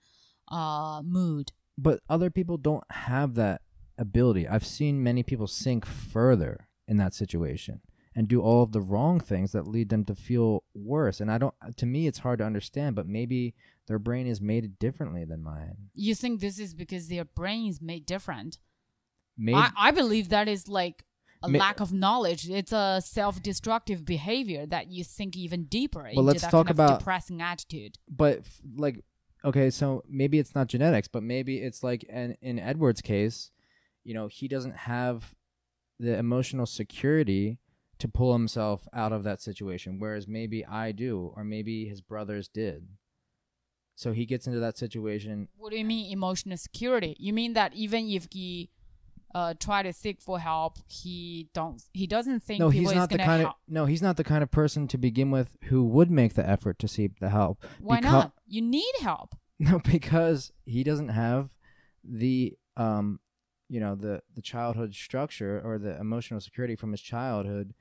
[0.47, 1.51] uh mood.
[1.77, 3.61] But other people don't have that
[3.97, 4.47] ability.
[4.47, 7.81] I've seen many people sink further in that situation
[8.15, 11.19] and do all of the wrong things that lead them to feel worse.
[11.19, 13.55] And I don't to me it's hard to understand, but maybe
[13.87, 15.89] their brain is made differently than mine.
[15.95, 18.59] You think this is because their brain is made different?
[19.37, 21.03] Maybe I, I believe that is like
[21.43, 22.49] a May- lack of knowledge.
[22.49, 26.91] It's a self-destructive behavior that you sink even deeper into let's that talk kind about-
[26.93, 27.97] of depressing attitude.
[28.09, 29.03] but f- like
[29.43, 33.49] okay, so maybe it's not genetics, but maybe it's like an, in Edward's case,
[34.03, 35.34] you know, he doesn't have
[35.99, 37.57] the emotional security
[37.97, 42.47] to pull himself out of that situation whereas maybe I do or maybe his brothers
[42.47, 42.88] did.
[43.95, 45.47] So he gets into that situation.
[45.57, 47.15] What do you mean emotional security?
[47.19, 48.69] You mean that even if he
[49.33, 52.95] uh try to seek for help, he don't he doesn't think No, people he's is
[52.95, 53.55] not the kind help.
[53.55, 56.47] of no, he's not the kind of person to begin with who would make the
[56.47, 57.63] effort to seek the help.
[57.79, 58.31] Why becau- not?
[58.47, 59.35] You need help.
[59.59, 61.49] No, because he doesn't have
[62.03, 63.19] the um
[63.69, 67.73] you know the the childhood structure or the emotional security from his childhood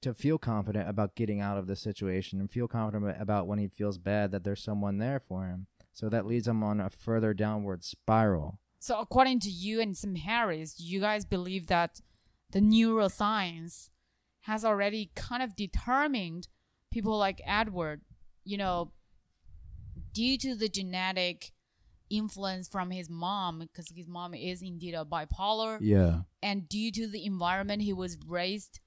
[0.00, 3.68] to feel confident about getting out of the situation and feel confident about when he
[3.68, 5.66] feels bad that there's someone there for him.
[5.92, 8.58] So that leads him on a further downward spiral.
[8.84, 12.02] So according to you and Sam Harris, you guys believe that
[12.50, 13.88] the neuroscience
[14.42, 16.48] has already kind of determined
[16.92, 18.02] people like Edward,
[18.44, 18.92] you know,
[20.12, 21.52] due to the genetic
[22.10, 26.24] influence from his mom, because his mom is indeed a bipolar, Yeah.
[26.42, 28.80] and due to the environment he was raised,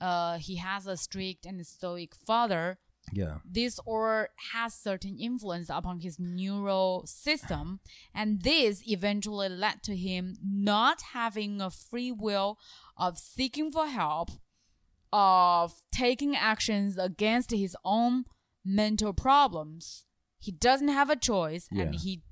[0.00, 2.78] uh, he has a strict and stoic father.
[3.12, 3.38] Yeah.
[3.44, 7.80] This or has certain influence upon his neural system,
[8.14, 12.58] and this eventually led to him not having a free will
[12.96, 14.30] of seeking for help,
[15.12, 18.24] of taking actions against his own
[18.64, 20.06] mental problems.
[20.38, 22.22] He doesn't have a choice, and he,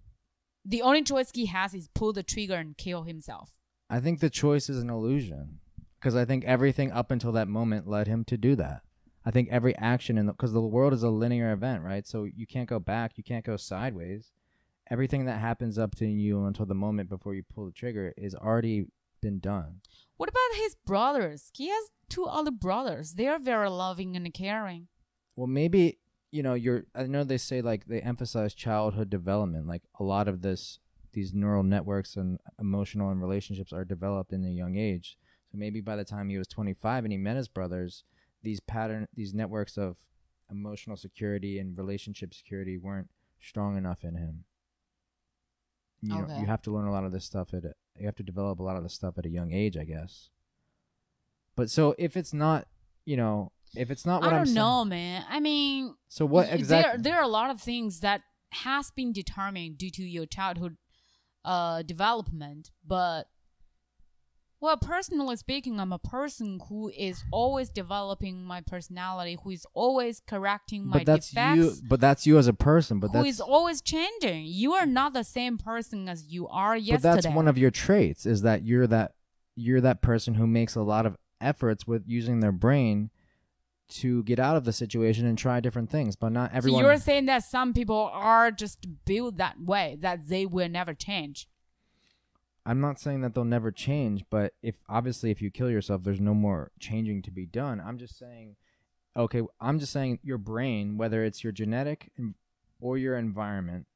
[0.65, 3.51] the only choice he has is pull the trigger and kill himself.
[3.89, 5.61] I think the choice is an illusion
[6.01, 8.83] because I think everything up until that moment led him to do that.
[9.25, 12.07] I think every action in the because the world is a linear event, right?
[12.07, 14.33] So you can't go back, you can't go sideways.
[14.91, 18.35] Everything that happens up to you until the moment before you pull the trigger is
[18.35, 18.87] already
[19.21, 19.81] been done.
[20.17, 21.51] What about his brothers?
[21.55, 23.15] He has two other brothers.
[23.15, 24.89] They are very loving and caring.
[25.37, 25.99] Well, maybe
[26.31, 26.85] you know you're.
[26.95, 29.67] I know they say like they emphasize childhood development.
[29.67, 30.79] Like a lot of this,
[31.13, 35.17] these neural networks and emotional and relationships are developed in a young age.
[35.51, 38.05] So maybe by the time he was 25 and he met his brothers,
[38.43, 39.97] these pattern, these networks of
[40.51, 43.09] emotional security and relationship security weren't
[43.41, 44.45] strong enough in him.
[46.01, 48.17] You know, you have to learn a lot of this stuff at a, you have
[48.17, 50.31] to develop a lot of this stuff at a young age, I guess.
[51.55, 52.67] But so if it's not,
[53.05, 55.25] you know, if it's not I what don't am saying, know, man.
[55.29, 57.03] I mean, so what exactly?
[57.03, 60.77] There, there are a lot of things that has been determined due to your childhood
[61.45, 63.29] uh, development, but
[64.63, 70.23] well, personally speaking, I'm a person who is always developing my personality, who is always
[70.25, 71.57] correcting my but that's defects.
[71.57, 71.75] you.
[71.89, 73.01] But that's you as a person.
[73.01, 74.45] But who that's is always changing.
[74.45, 77.17] You are not the same person as you are yesterday.
[77.17, 79.15] but that's one of your traits is that you're that
[79.57, 83.11] you're that person who makes a lot of efforts with using their brain
[83.89, 86.15] to get out of the situation and try different things.
[86.15, 86.83] But not everyone.
[86.83, 90.95] So you're saying that some people are just built that way, that they will never
[90.95, 91.49] change.
[92.65, 96.21] I'm not saying that they'll never change, but if obviously if you kill yourself, there's
[96.21, 97.81] no more changing to be done.
[97.85, 98.57] I'm just saying,
[99.17, 102.13] okay, I'm just saying your brain, whether it's your genetic
[102.81, 103.87] or your environment,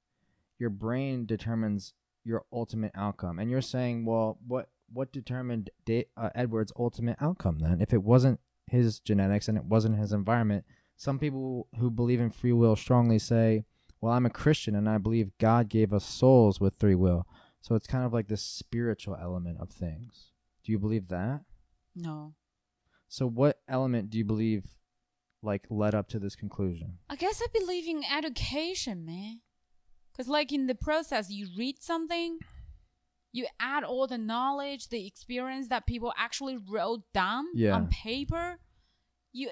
[0.58, 1.94] your brain determines
[2.24, 3.38] your ultimate outcome.
[3.38, 7.80] And you're saying, well, what what determined uh, Edward's ultimate outcome then?
[7.80, 10.64] If it wasn't his genetics and it wasn't his environment,
[10.96, 13.64] some people who believe in free will strongly say,
[14.00, 17.26] "Well, I'm a Christian and I believe God gave us souls with free will."
[17.66, 20.30] So it's kind of like the spiritual element of things.
[20.62, 21.40] Do you believe that?
[21.96, 22.34] No.
[23.08, 24.64] So what element do you believe
[25.42, 26.98] like led up to this conclusion?
[27.10, 29.40] I guess I believe in education, man.
[30.12, 32.38] Because, like, in the process, you read something,
[33.32, 37.74] you add all the knowledge, the experience that people actually wrote down Yeah.
[37.74, 38.58] on paper.
[39.32, 39.50] You,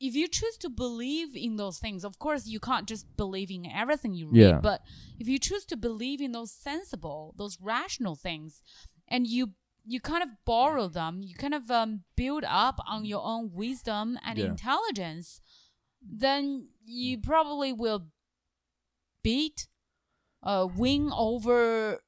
[0.00, 3.66] if you choose to believe in those things, of course, you can't just believe in
[3.66, 4.40] everything you read.
[4.40, 4.60] Yeah.
[4.62, 4.80] But
[5.18, 8.62] if you choose to believe in those sensible, those rational things,
[9.08, 9.52] and you
[9.88, 14.18] you kind of borrow them, you kind of um, build up on your own wisdom
[14.24, 14.46] and Yeah.
[14.46, 15.40] intelligence,
[16.02, 18.08] then you probably will
[19.22, 19.68] beat,
[20.42, 22.00] uh, win over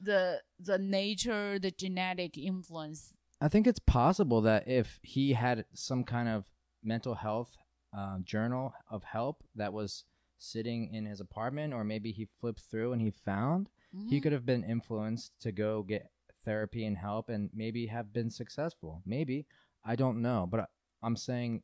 [0.00, 3.14] the the nature, the genetic influence.
[3.40, 6.44] I think it's possible that if he had some kind of
[6.82, 7.56] mental health
[7.96, 10.04] uh, journal of help that was
[10.38, 13.68] sitting in his apartment, or maybe he flipped through and he found,
[14.08, 14.22] he Mhm.
[14.22, 16.10] could have been influenced to go get
[16.44, 19.02] therapy and help and maybe have been successful.
[19.04, 19.46] Maybe.
[19.84, 20.46] I don't know.
[20.46, 20.66] But I,
[21.02, 21.62] I'm saying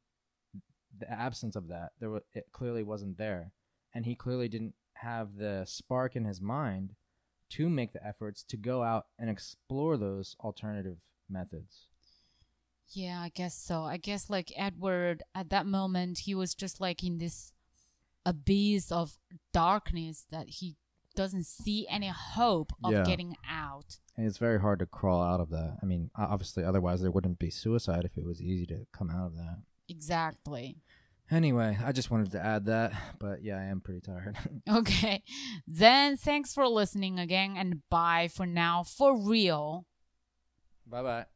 [0.98, 3.52] the absence of that, there wa it clearly wasn't there.
[3.94, 6.96] And he clearly didn't have the spark in his mind
[7.50, 10.98] to make the efforts to go out and explore those alternative
[11.30, 11.86] methods.
[12.90, 13.82] Yeah, I guess so.
[13.82, 17.52] I guess like Edward at that moment he was just like in this
[18.24, 19.16] abyss of
[19.52, 20.76] darkness that he
[21.14, 23.04] doesn't see any hope of Yeah.
[23.04, 23.98] getting out.
[24.16, 25.78] And it's very hard to crawl out of that.
[25.82, 29.26] I mean, obviously, otherwise there wouldn't be suicide if it was easy to come out
[29.26, 29.58] of that.
[29.88, 30.78] Exactly.
[31.30, 34.36] Anyway, I just wanted to add that, but yeah, I am pretty tired.
[34.68, 35.22] Okay.
[35.66, 39.86] Then thanks for listening again and bye for now for real.
[40.86, 41.26] Bye bye.